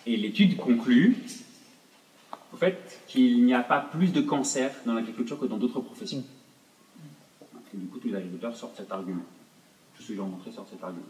[0.06, 1.16] Et l'étude conclut,
[2.54, 6.24] au fait, qu'il n'y a pas plus de cancer dans l'agriculture que dans d'autres professions.
[7.74, 9.24] Et du coup, tous les agriculteurs sortent cet argument.
[10.04, 11.06] Ceux que j'ai rencontrés sortent cet argument.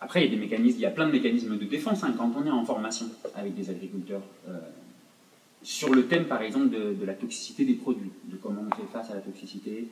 [0.00, 2.14] Après, il y a des mécanismes, il y a plein de mécanismes de défense hein,
[2.16, 4.22] quand on est en formation avec des agriculteurs.
[4.48, 4.58] euh,
[5.62, 8.90] sur le thème, par exemple, de, de la toxicité des produits, de comment on fait
[8.92, 9.88] face à la toxicité.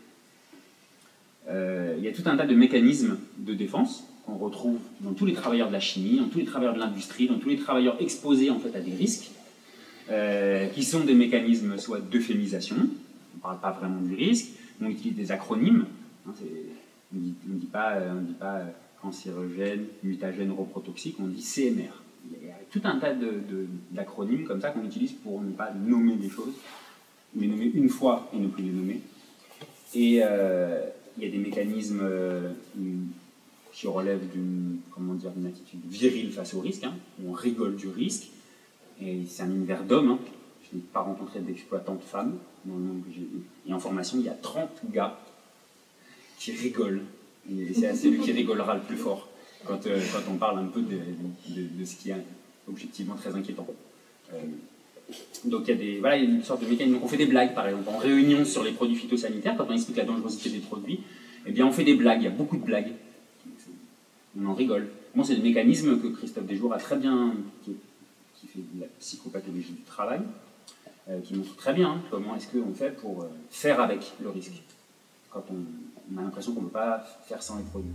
[1.49, 5.27] Euh, il y a tout un tas de mécanismes de défense qu'on retrouve dans tous
[5.27, 8.01] les travailleurs de la chimie, dans tous les travailleurs de l'industrie, dans tous les travailleurs
[8.01, 9.31] exposés en fait à des risques,
[10.11, 14.49] euh, qui sont des mécanismes soit d'euphémisation, on ne parle pas vraiment du risque,
[14.81, 15.85] on utilise des acronymes,
[16.27, 16.33] hein,
[17.15, 18.67] on ne dit, pas, euh, on dit pas euh,
[19.01, 21.93] cancérogène, mutagène, reprotoxique, on dit CMR.
[22.31, 23.15] Il y a tout un tas
[23.93, 26.53] d'acronymes comme ça qu'on utilise pour ne pas nommer des choses,
[27.35, 29.01] les nommer une fois et ne plus les nommer.
[29.95, 30.83] Et euh,
[31.17, 32.53] il y a des mécanismes euh,
[33.73, 34.81] qui relèvent d'une
[35.47, 36.95] attitude virile face au risque, hein,
[37.27, 38.29] on rigole du risque.
[39.01, 40.11] Et c'est un univers d'hommes.
[40.11, 40.19] hein.
[40.71, 42.37] Je n'ai pas rencontré d'exploitantes femmes.
[43.67, 45.19] Et en formation, il y a 30 gars
[46.39, 47.03] qui rigolent.
[47.51, 49.29] Et c'est celui qui rigolera le plus fort
[49.65, 50.97] quand, euh, quand on parle un peu de,
[51.49, 52.17] de- ce qui est
[52.69, 53.67] objectivement très inquiétant.
[54.33, 54.37] Euh,
[55.47, 56.95] donc il y a des voilà, une sorte de mécanisme.
[56.97, 59.73] Donc on fait des blagues par exemple en réunion sur les produits phytosanitaires quand on
[59.73, 61.01] explique la dangerosité des produits.
[61.47, 62.21] Eh bien on fait des blagues.
[62.21, 62.93] Il y a beaucoup de blagues.
[64.39, 64.89] on en rigole.
[65.15, 67.73] Bon, c'est des mécanismes que Christophe Desjours a très bien, qui,
[68.47, 70.21] fait de la psychopathologie du travail,
[71.09, 74.53] euh, qui montre très bien comment est-ce qu'on fait pour faire avec le risque,
[75.33, 75.57] quand on,
[76.13, 77.95] on a l'impression qu'on ne peut pas faire sans les produits.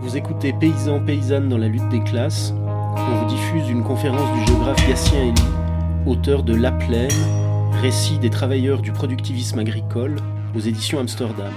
[0.00, 2.52] Vous écoutez Paysans Paysannes dans la lutte des classes.
[2.56, 5.42] On vous diffuse une conférence du géographe Gatien Elie,
[6.06, 7.10] auteur de La Plaine,
[7.80, 10.16] récit des travailleurs du productivisme agricole
[10.54, 11.52] aux éditions Amsterdam.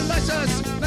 [0.00, 0.79] delicious.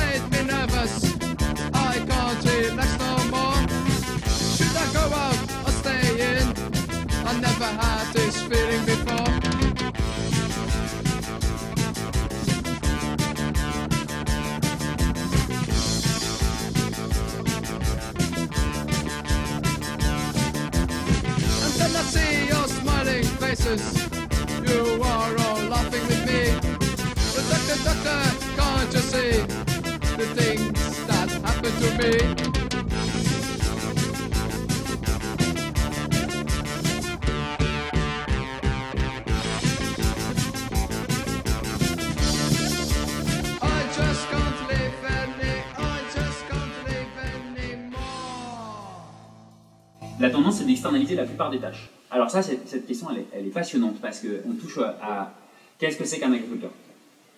[50.19, 51.89] La tendance, c'est d'externaliser la plupart des tâches.
[52.09, 55.33] Alors ça, cette question, elle est, elle est passionnante parce qu'on touche à, à
[55.79, 56.71] qu'est-ce que c'est qu'un agriculteur?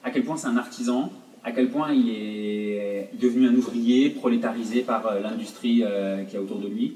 [0.04, 1.12] À quel point c'est un artisan?
[1.46, 6.40] À quel point il est devenu un ouvrier prolétarisé par euh, l'industrie euh, qui est
[6.40, 6.96] autour de lui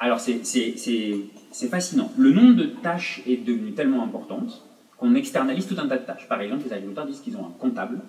[0.00, 0.42] Alors c'est-
[1.70, 2.10] fascinant.
[2.18, 4.64] Le nombre de tâches est devenu tellement importante
[4.98, 6.26] qu'on externalise tout un tas de tâches.
[6.28, 8.00] Par exemple, les agriculteurs disent qu'ils ont un comptable,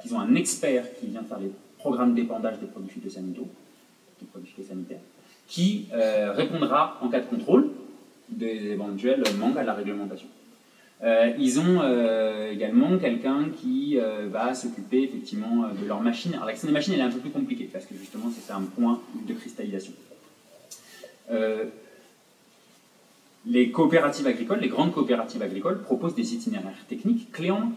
[0.00, 3.44] qu'ils ont un expert qui vient faire les programmes d'épandage des produits phytosanitaires,
[4.18, 5.00] des produits phytosanitaires
[5.46, 7.68] qui euh, répondra en cas de contrôle
[8.30, 10.28] des éventuels manques à la réglementation.
[11.02, 16.34] Euh, ils ont euh, également quelqu'un qui euh, va s'occuper effectivement de leur machine.
[16.34, 18.52] Alors la question des machines elle est un peu plus compliquée parce que justement c'est
[18.52, 19.92] un point de cristallisation.
[23.46, 27.72] Les coopératives agricoles, les grandes coopératives agricoles proposent des itinéraires techniques clés en.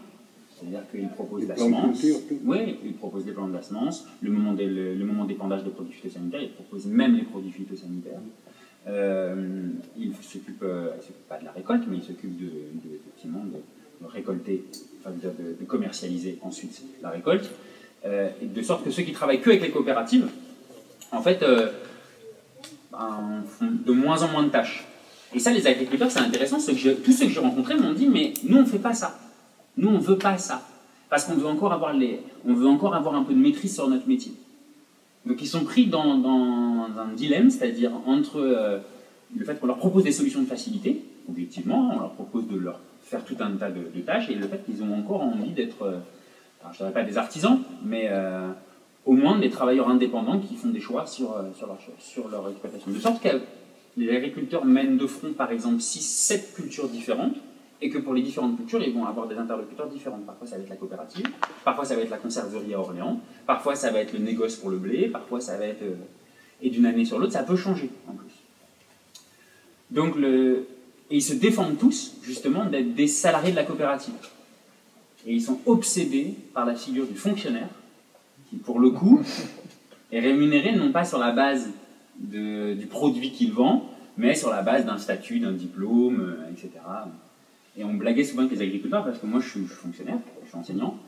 [0.60, 2.02] C'est-à-dire qu'ils proposent la plans de semence,
[2.44, 5.64] oui, ils proposent des plans de la semence, le moment, des- le, le moment d'épandage
[5.64, 8.20] des produits phytosanitaires, ils proposent même les produits phytosanitaires.
[8.86, 10.64] Euh, euh, ils s'occupent
[11.28, 12.50] pas de la récolte, mais ils s'occupent de,
[12.94, 13.44] effectivement
[15.66, 17.50] commercialiser ensuite la récolte,
[18.06, 20.28] Euh, de sorte que ceux qui travaillent que avec les coopératives,
[21.10, 21.70] en fait, euh,
[22.92, 24.84] ben, font de moins en moins de tâches.
[25.32, 26.58] Et ça, les agriculteurs, c'est intéressant.
[26.58, 29.18] Tous ceux que j'ai rencontrés m'ont dit, mais nous, on ne fait pas ça.
[29.78, 30.68] Nous, on ne veut pas ça.
[31.08, 34.06] Parce qu'on veut encore avoir les, veut encore avoir un peu de maîtrise sur notre
[34.06, 34.34] métier.
[35.26, 38.78] Donc ils sont pris dans, un dilemme, c'est-à-dire entre euh,
[39.36, 42.80] le fait qu'on leur propose des solutions de facilité, objectivement, on leur propose de leur
[43.02, 45.98] faire tout un tas de, tâches, et le fait qu'ils ont encore envie d'être, euh,
[46.64, 48.48] je ne dirais pas des artisans, mais euh,
[49.06, 52.90] au moins des travailleurs indépendants qui font des choix sur, sur, leur, sur leur exploitation.
[52.90, 53.40] De sorte que
[53.96, 57.36] les agriculteurs mènent de front, par exemple, 6-7 cultures différentes,
[57.80, 60.20] et que pour les différentes cultures, ils vont avoir des interlocuteurs différents.
[60.26, 61.26] Parfois, ça va être la coopérative,
[61.64, 64.70] parfois, ça va être la conserverie à Orléans, parfois, ça va être le négoce pour
[64.70, 65.82] le blé, parfois, ça va être.
[65.82, 65.96] euh,
[66.62, 68.32] et d'une année sur l'autre, ça peut changer en plus.
[69.90, 74.14] Donc, et ils se défendent tous, justement, d'être des salariés de la coopérative.
[75.26, 77.68] Et ils sont obsédés par la figure du fonctionnaire,
[78.48, 79.22] qui, pour le coup,
[80.10, 81.68] est rémunéré non pas sur la base
[82.16, 86.70] du produit qu'il vend, mais sur la base d'un statut, d'un diplôme, euh, etc.
[87.76, 90.58] Et on blaguait souvent avec les agriculteurs, parce que moi je suis, fonctionnaire, je suis
[90.58, 90.98] enseignant,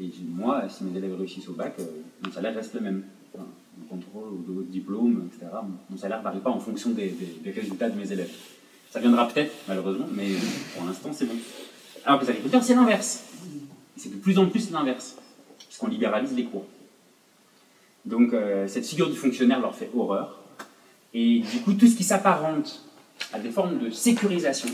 [0.00, 1.84] et moi, si mes élèves réussissent au bac, euh,
[2.24, 3.04] mon salaire reste le même.
[3.34, 3.46] Enfin,
[3.78, 5.50] le contrôle de votre diplôme, etc.
[5.90, 7.14] Mon salaire ne varie pas en fonction des,
[7.44, 8.30] résultats de mes élèves.
[8.90, 10.28] Ça viendra peut-être, malheureusement, mais
[10.74, 11.34] pour l'instant c'est bon.
[12.04, 13.24] Alors que les agriculteurs, c'est l'inverse.
[13.96, 15.16] C'est de plus en plus l'inverse,
[15.58, 16.66] puisqu'on libéralise les cours.
[18.04, 20.42] Donc euh, cette figure du fonctionnaire leur fait horreur.
[21.12, 22.82] Et du coup, tout ce qui s'apparente
[23.32, 24.68] à des formes de sécurisation,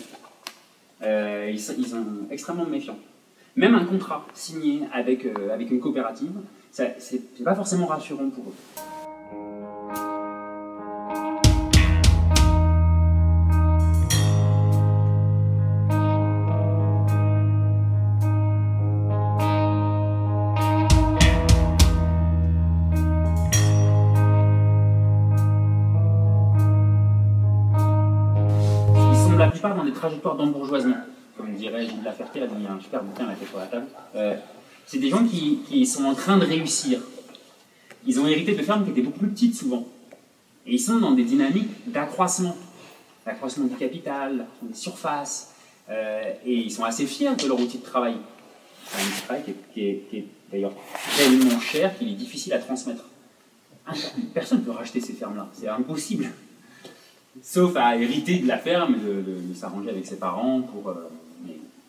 [1.03, 1.97] euh, ils, sont,
[2.31, 2.99] extrêmement méfiants.
[3.57, 6.33] Même un contrat signé avec, euh, avec une coopérative,
[6.71, 8.92] c'est pas forcément rassurant pour eux.
[30.03, 30.97] Trajectoires d'embourgeoisement.
[31.37, 33.45] Comme dirait Jean de la Ferté, là, il y a un super bouquin là, qui
[33.45, 33.87] est sur la table.
[34.17, 34.37] Euh,
[34.85, 37.01] c'est des gens qui, sont en train de réussir.
[38.05, 39.87] Ils ont hérité de fermes qui étaient beaucoup plus petites souvent.
[40.67, 42.57] Et ils sont dans des dynamiques d'accroissement.
[43.25, 45.55] L'accroissement du capital, des surfaces.
[45.89, 48.17] euh, et ils sont assez fiers de leur outil de travail.
[48.95, 49.43] Un outil de travail
[49.73, 50.75] qui est, d'ailleurs
[51.17, 53.05] tellement cher qu'il est difficile à transmettre.
[54.35, 55.49] Personne ne peut racheter ces fermes-là.
[55.53, 56.29] C'est impossible.
[57.41, 60.89] Sauf à hériter de la ferme, de, de- s'arranger avec ses parents pour.
[60.91, 60.95] euh,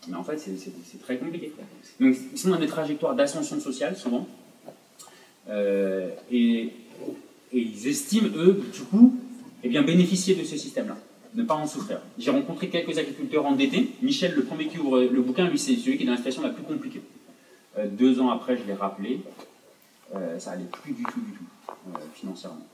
[0.08, 1.52] mais, en fait, c'est- très compliqué.
[2.00, 4.28] Donc, ils sont dans des trajectoires d'ascension sociale, souvent.
[5.50, 6.72] Euh, et,
[7.52, 9.16] ils estiment, eux, du coup,
[9.64, 10.98] eh bien, bénéficier de ce système-là,
[11.36, 12.00] ne pas en souffrir.
[12.18, 13.92] J'ai rencontré quelques agriculteurs endettés.
[14.02, 16.42] Michel, le premier qui ouvre le bouquin, lui, c'est celui qui est dans la situation
[16.42, 17.02] la plus compliquée.
[17.78, 19.20] Euh, deux ans après, je l'ai rappelé.
[20.38, 21.44] Ça allait plus du tout, du tout,
[22.14, 22.68] financièrement.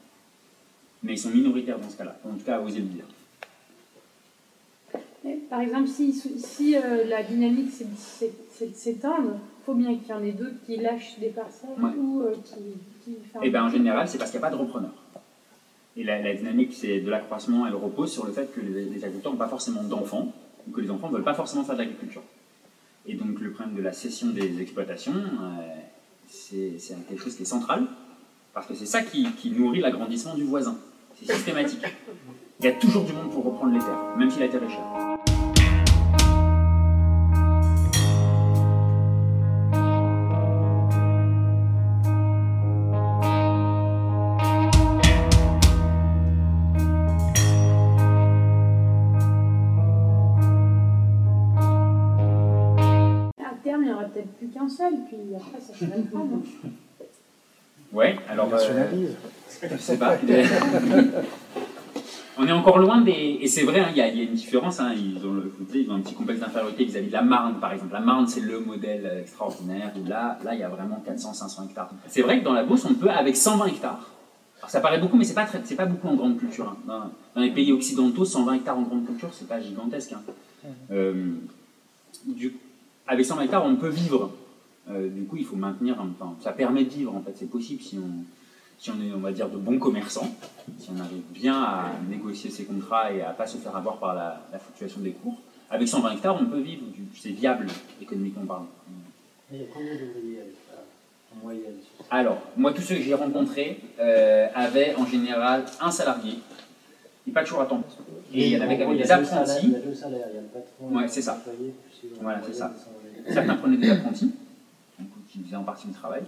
[1.04, 2.18] Mais ils sont minoritaires dans ce cas-là.
[2.26, 3.06] En tout cas, à oser le dire.
[5.24, 7.72] Mais, Par exemple, si, si euh, la dynamique
[8.74, 11.91] s'étendre, il faut bien qu'il y en ait d'autres qui lâchent des parcelles Ouais.
[11.97, 13.16] ou euh, qui.
[13.43, 14.91] Et bien, en général, c'est parce qu'il n'y a pas de repreneur.
[15.97, 19.04] Et la, la dynamique c'est de l'accroissement, elle repose sur le fait que les, les
[19.04, 20.34] agriculteurs n'ont pas forcément d'enfants,
[20.68, 22.22] ou que les enfants ne veulent pas forcément faire de l'agriculture.
[23.08, 25.76] Et donc, le problème de la cession des exploitations, euh,
[26.28, 27.88] c'est c'est quelque chose qui est central,
[28.54, 30.78] parce que c'est ça qui, qui nourrit l'agrandissement du voisin.
[31.26, 31.86] C'est systématique.
[32.59, 34.70] Il y a toujours du monde pour reprendre les terres, même si la terre est
[34.70, 35.17] chère.
[53.39, 56.20] À terme, il n'y en aura peut-être plus qu'un seul, puis après, ça s'arrêtera.
[56.20, 56.41] non
[57.92, 58.48] Ouais, alors.
[58.48, 59.16] On nationalise.
[59.64, 60.16] euh, je sais pas.
[62.42, 63.40] On est encore loin des.
[63.42, 64.80] Et c'est vrai, hein, il y, a- il y a une différence.
[64.80, 67.74] hein, ils, ont le- ils ont un petit complexe d'infériorité vis-à-vis de la Marne, par
[67.74, 67.92] exemple.
[67.92, 71.66] La Marne, c'est le modèle euh, extraordinaire où là, là, il y a vraiment 400-500
[71.66, 71.90] hectares.
[72.08, 74.10] C'est vrai que dans la Beauce, on peut, avec 120 hectares,
[74.60, 76.70] alors ça paraît beaucoup, mais c'est pas, très- c'est pas beaucoup en grande culture.
[76.70, 76.78] hein.
[76.88, 77.00] Dans,
[77.36, 80.14] dans les pays occidentaux, 120 hectares en grande culture, c'est pas gigantesque.
[80.14, 80.22] hein.
[80.92, 81.32] Euh,
[82.26, 82.56] du-
[83.06, 84.32] avec 120 hectares, on peut vivre.
[84.90, 85.98] Euh, du coup, il faut maintenir.
[86.00, 87.34] Enfin, ça permet de vivre, en fait.
[87.36, 88.24] C'est possible si on,
[88.80, 90.30] si on est, on va dire, de bons commerçants,
[90.80, 94.16] si on arrive bien à négocier ses contrats et à pas se faire avoir par
[94.16, 95.38] la, la fluctuation des cours.
[95.70, 96.84] Avec 120 hectares, on peut vivre.
[97.16, 97.68] C'est viable,
[98.02, 98.68] économiquement parlant.
[99.52, 100.78] Mais combien d'ouvriers avec ça,
[101.36, 101.74] en moyenne
[102.10, 106.40] Alors, moi, tous ceux que j'ai rencontrés euh, avaient en général un salarié,
[107.28, 107.84] et pas toujours à temps.
[108.34, 109.60] Et il y en avait y des apprentis.
[109.64, 111.42] Il y a deux salaires, il y a le patron Ouais, c'est ça.
[112.22, 112.70] Voilà, c'est ça.
[112.70, 113.34] 200 ouvriers.
[113.34, 114.32] Certains prenaient des apprentis,
[115.30, 116.24] qui faisaient en partie du travail.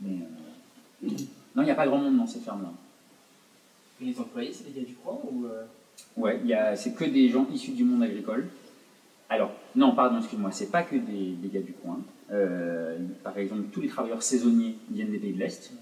[0.00, 0.18] Mais
[1.04, 1.08] euh,
[1.56, 2.70] non, il n'y a pas grand monde dans ces fermes-là.
[4.00, 5.46] Et les employés, c'est des gars du coin ou.
[5.46, 5.64] euh,
[6.16, 6.40] Ouais,
[6.76, 8.46] c'est que des gens issus du monde agricole.
[9.28, 12.00] Alors, non, pardon, excuse-moi, c'est pas que des, des gars du coin.
[12.30, 15.72] Euh, par exemple, tous les travailleurs saisonniers viennent des pays de l'Est.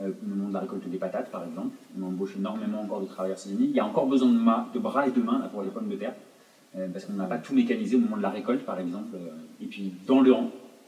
[0.00, 1.74] Euh, le monde de la récolte des patates, par exemple.
[1.98, 3.66] On embauche énormément encore de travailleurs saisonniers.
[3.66, 5.70] Il y a encore besoin de, ma- de bras et de mains là, pour les
[5.70, 6.14] pommes de terre.
[6.76, 9.16] Euh, parce qu'on n'a pas tout mécanisé au moment de la récolte, par exemple.
[9.62, 10.32] Et puis, dans, le,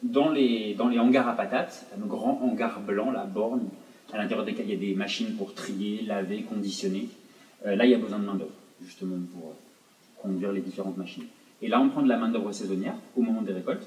[0.03, 3.69] dans, les, dans les hangars à patates, nos grands hangars blancs, la borne,
[4.13, 7.09] à l'intérieur desquels il y a des machines pour trier, laver, conditionner.
[7.67, 8.51] Euh, là, il y a besoin de main-d'œuvre.
[8.83, 9.55] justement pour
[10.23, 11.25] conduire les différentes machines.
[11.63, 13.87] Et là, on prend de la main-d'œuvre saisonnière au moment des récoltes.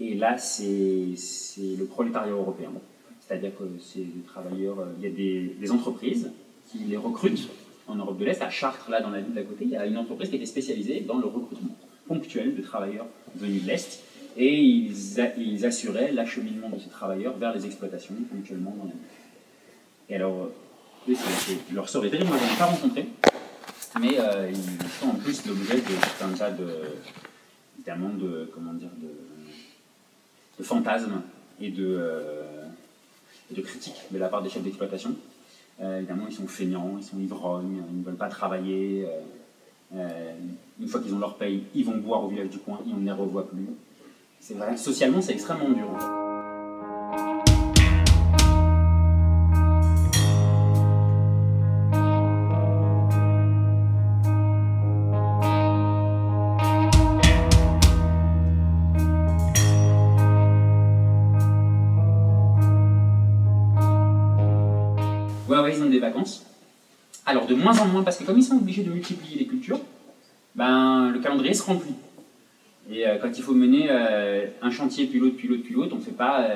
[0.00, 2.70] Et là, c'est c'est le prolétariat européen.
[3.20, 6.30] C'est-à-dire que c'est des travailleurs, euh, il y a des, des entreprises
[6.70, 7.48] qui les recrutent
[7.86, 8.42] en Europe de l'Est.
[8.42, 10.46] À Chartres, là, dans la ville d'à côté, il y a une entreprise qui était
[10.46, 11.76] spécialisée dans le recrutement
[12.08, 13.06] ponctuel de travailleurs
[13.36, 14.02] venus de l'Est.
[14.36, 19.00] Et ils, assuraient l'acheminement de ces travailleurs vers les exploitations ponctuellement dans la ville.
[20.08, 20.50] Et alors,
[21.08, 21.14] euh,
[21.72, 23.06] leur sort est terrible, moi je n'ai pas rencontré,
[24.00, 26.66] mais euh, ils sont en plus l'objet de tout un tas de,
[28.54, 28.88] comment dire,
[30.58, 31.22] de, fantasmes
[31.60, 32.64] et de, euh,
[33.50, 35.16] et de critiques de la part des chefs d'exploitation.
[35.80, 39.04] Évidemment, ils sont feignants, ils sont ivrognes, ils ne veulent pas travailler.
[39.92, 42.98] une fois qu'ils ont leur paye, ils vont boire au village du coin et on
[42.98, 43.66] ne les revoit plus.
[44.44, 45.86] C'est vrai, socialement, c'est extrêmement dur.
[65.48, 66.44] Ouais, ouais, ils ont des vacances.
[67.24, 69.78] Alors, de moins en moins, parce que comme ils sont obligés de multiplier les cultures,
[70.56, 71.94] ben, le calendrier se remplit.
[72.90, 75.94] Et euh, quand il faut mener euh, un chantier, puis l'autre, puis l'autre, puis l'autre,
[75.94, 76.48] on ne fait pas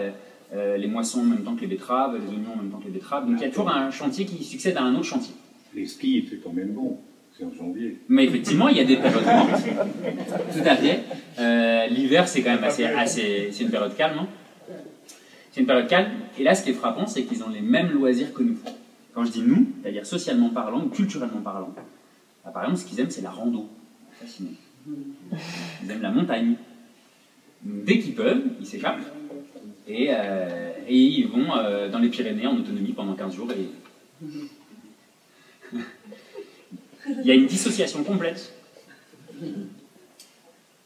[0.54, 2.86] euh, les moissons en même temps que les betteraves, les oignons en même temps que
[2.86, 3.26] les betteraves.
[3.26, 5.34] Donc, il y a toujours un chantier qui succède à un autre chantier.
[5.74, 6.98] Les skis, c'est quand même bon.
[7.36, 7.98] C'est en janvier.
[8.08, 9.62] Mais effectivement, il y a des périodes mortes.
[10.52, 11.88] Tout à fait.
[11.90, 14.20] L'hiver, c'est quand même assez, assez c'est une période calme.
[14.20, 14.28] hein.
[15.52, 16.08] C'est une période calme.
[16.38, 18.56] Et là, ce qui est frappant, c'est qu'ils ont les mêmes loisirs que nous.
[19.14, 21.74] Quand je dis nous, c'est-à-dire socialement parlant ou culturellement parlant,
[22.44, 23.66] bah, par exemple, ce qu'ils aiment, c'est la rando.
[24.20, 24.50] Fascinant.
[25.82, 26.56] Ils aiment la montagne.
[27.62, 29.00] Dès qu'ils peuvent, ils s'échappent.
[29.88, 33.48] Et, euh, ils vont euh, dans les Pyrénées en autonomie pendant 15 jours.
[33.52, 33.68] Et...
[37.08, 38.52] Il y a une dissociation complète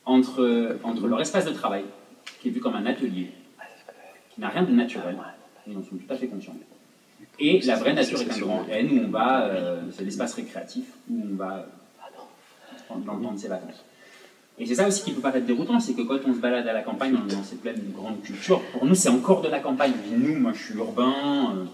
[0.05, 1.84] entre, leur espace de travail,
[2.40, 3.30] qui est vu comme un atelier,
[4.34, 5.16] qui n'a rien de naturel,
[5.66, 6.57] ils en sont tout à fait conscients,
[7.38, 10.86] et la vraie nature avec un grand N, où on va, euh, c'est l'espace récréatif,
[11.09, 11.66] où on va
[12.86, 13.84] prendre le temps de ses vacances.
[14.59, 16.72] Et c'est ça aussi qui peut paraître déroutant, c'est que quand on se balade à
[16.74, 19.59] la campagne, on est dans ces pleines grandes cultures, pour nous c'est encore de la
[19.61, 19.92] campagne.
[20.16, 21.64] Nous, moi je suis urbain, euh,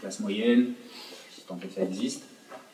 [0.00, 0.66] classe moyenne,
[1.48, 2.24] tant que ça existe.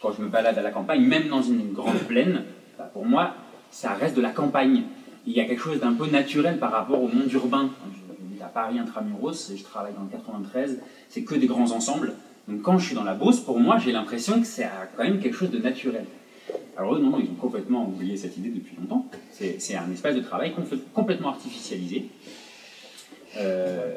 [0.03, 2.45] Quand je me balade à la campagne, même dans une grande plaine,
[2.77, 3.35] bah, pour moi,
[3.71, 4.83] ça reste de la campagne.
[5.27, 7.71] Il y a quelque chose d'un peu naturel par rapport au monde urbain.
[7.93, 10.79] Je- J'habite à Paris intramuros, je travaille dans le 93,
[11.09, 12.13] c'est que des grands ensembles.
[12.49, 15.21] Donc quand je suis dans la Beauce, pour moi, j'ai l'impression que c'est quand même
[15.21, 16.05] quelque chose de naturel.
[16.77, 19.07] Alors eux, non, non, ils ont complètement oublié cette idée depuis longtemps.
[19.33, 22.09] C'est c'est un espace de travail compl- complètement artificialisé.
[23.39, 23.97] Euh,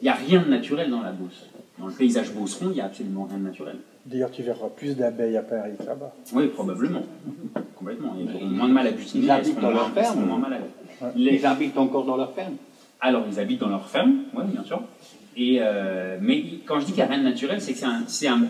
[0.00, 1.46] Il n'y a rien de naturel dans la Beauce.
[1.78, 3.76] Dans le paysage beauceron, il n'y a absolument rien de naturel.
[4.06, 6.14] D'ailleurs, tu verras plus d'abeilles à Paris que là-bas.
[6.34, 7.02] Oui, probablement.
[7.76, 8.14] Complètement.
[8.18, 9.24] Ils auront moins de mal à butiner.
[9.24, 10.24] Ils habitent dans leur ferme.
[10.26, 10.62] moins malades.
[11.16, 12.54] Ils habitent encore dans leur ferme.
[13.00, 14.82] Alors, ils habitent dans leur ferme, oui, bien sûr.
[15.36, 17.86] Et, euh, mais quand je dis qu'il n'y a rien de naturel, c'est que c'est
[17.86, 18.42] un, c'est un,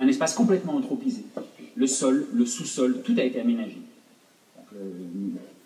[0.00, 1.24] un espace complètement anthropisé.
[1.76, 3.78] Le sol, le sous-sol, tout a été aménagé.
[4.74, 4.90] Euh,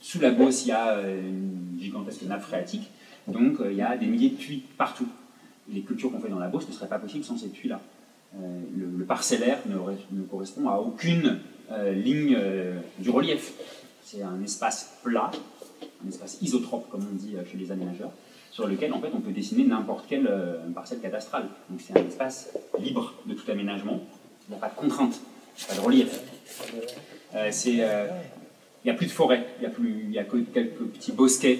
[0.01, 2.89] sous la Beauce, il y a euh, une gigantesque nappe phréatique.
[3.27, 5.09] Donc, euh, il y a des milliers de puits partout.
[5.71, 7.81] Les cultures qu'on fait dans la Beauce ne seraient pas possibles sans ces puits-là.
[8.41, 11.39] Le, le parcellaire ne, re- ne correspond à aucune
[11.95, 12.39] ligne
[12.99, 13.53] du relief.
[14.03, 15.31] C'est un espace plat,
[16.05, 18.11] un espace isotrope, comme on dit chez les aménageurs,
[18.51, 20.31] sur lequel en fait on peut dessiner n'importe quelle
[20.75, 21.47] parcelle cadastrale.
[21.71, 24.01] Donc c'est un espace libre de tout aménagement.
[24.49, 25.21] Il n'y a pas de contrainte,
[25.67, 26.21] pas de relief.
[27.35, 28.07] Euh, c'est, euh,
[28.85, 31.13] il n'y a plus de forêt, il n'y a, plus- y a que quelques petits
[31.13, 31.59] bosquets.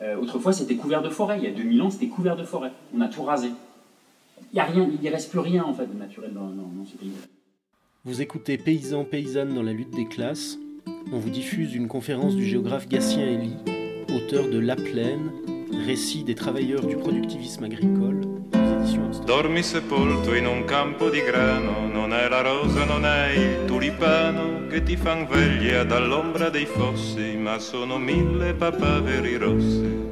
[0.00, 2.70] Euh, autrefois c'était couvert de forêt, il y a 2000 ans c'était couvert de forêt.
[2.96, 3.48] On a tout rasé.
[4.52, 6.84] Il n'y a rien, il reste plus rien en fait de naturel dans, dans- dans
[6.86, 7.10] ce pays.
[8.04, 10.56] Vous écoutez Paysans, Paysannes dans la lutte des classes.
[11.12, 13.56] On vous diffuse une conférence du géographe Gatien Elie,
[14.14, 15.30] auteur de La Plaine,
[15.86, 18.20] récit des travailleurs du productivisme agricole,
[18.54, 19.24] aux éditions.
[19.24, 24.66] Dormi sepolto in un campo di grano, non è la rosa, non è il tulipano
[24.68, 30.06] che ti fan veglia dall'ombra dei fossi, ma sono mille papaveri rossi.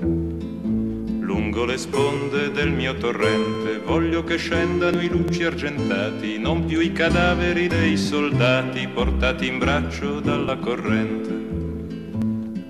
[1.20, 6.92] Lungo le sponde del mio torrente voglio che scendano i luci argentati, non più i
[6.92, 11.45] cadaveri dei soldati portati in braccio dalla corrente.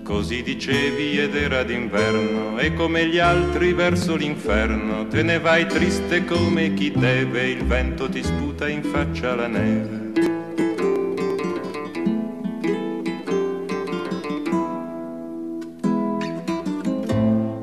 [0.07, 6.25] Così dicevi ed era d'inverno e come gli altri verso l'inferno te ne vai triste
[6.25, 10.13] come chi deve, il vento ti sputa in faccia la neve.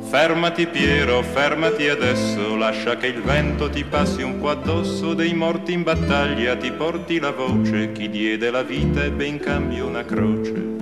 [0.10, 5.72] Fermati Piero, fermati adesso, lascia che il vento ti passi un po' addosso, dei morti
[5.72, 10.73] in battaglia ti porti la voce, chi diede la vita ebbe in cambio una croce.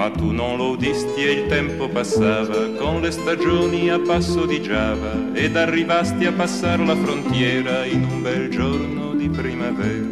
[0.00, 4.62] Ma tu non lo udisti e il tempo passava, con le stagioni a passo di
[4.62, 10.06] Giava, ed arrivasti a passare la frontiera in un bel giorno di primavera.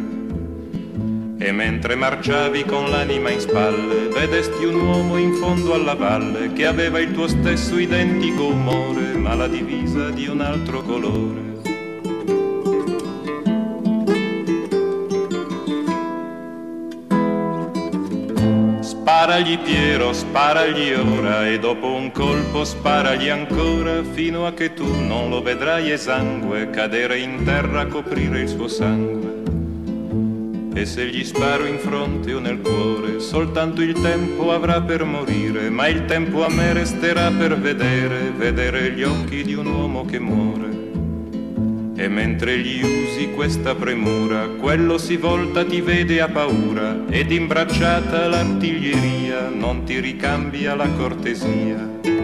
[1.39, 6.67] E mentre marciavi con l'anima in spalle, vedesti un uomo in fondo alla valle che
[6.67, 11.48] aveva il tuo stesso identico umore, ma la divisa di un altro colore.
[19.19, 25.29] Sparagli Piero, sparagli ora e dopo un colpo sparagli ancora fino a che tu non
[25.29, 29.41] lo vedrai esangue cadere in terra a coprire il suo sangue.
[30.73, 35.69] E se gli sparo in fronte o nel cuore, soltanto il tempo avrà per morire,
[35.69, 40.19] ma il tempo a me resterà per vedere, vedere gli occhi di un uomo che
[40.19, 40.78] muore.
[41.99, 48.25] E mentre gli usi questa premura, quello si volta, ti vede a paura, ed imbracciata
[48.25, 52.18] l'artiglieria non ti ricambia la cortesia.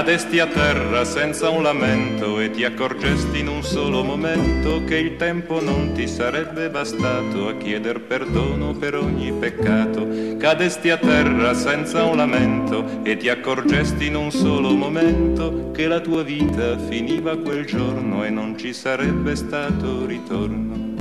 [0.00, 5.16] Cadesti a terra senza un lamento e ti accorgesti in un solo momento che il
[5.16, 10.08] tempo non ti sarebbe bastato a chieder perdono per ogni peccato.
[10.38, 16.00] Cadesti a terra senza un lamento e ti accorgesti in un solo momento che la
[16.00, 20.94] tua vita finiva quel giorno e non ci sarebbe stato ritorno.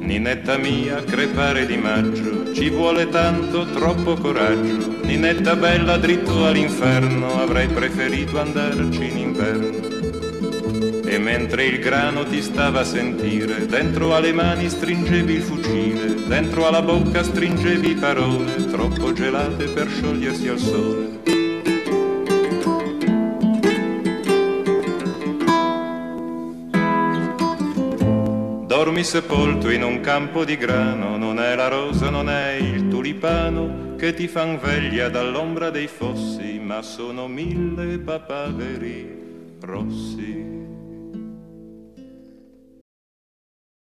[0.00, 4.98] Ninetta mia, crepare di maggio, ci vuole tanto, troppo coraggio.
[5.02, 9.98] Ninetta bella, dritto all'inferno, avrei preferito andarci in inverno.
[11.04, 16.66] E mentre il grano ti stava a sentire, dentro alle mani stringevi il fucile, dentro
[16.66, 21.19] alla bocca stringevi parole, troppo gelate per sciogliersi al sole.
[28.80, 33.94] Dormi sepolto in un campo di grano, non è la rosa, non è il tulipano
[33.96, 40.69] che ti fan veglia dall'ombra dei fossi, ma sono mille papaveri rossi.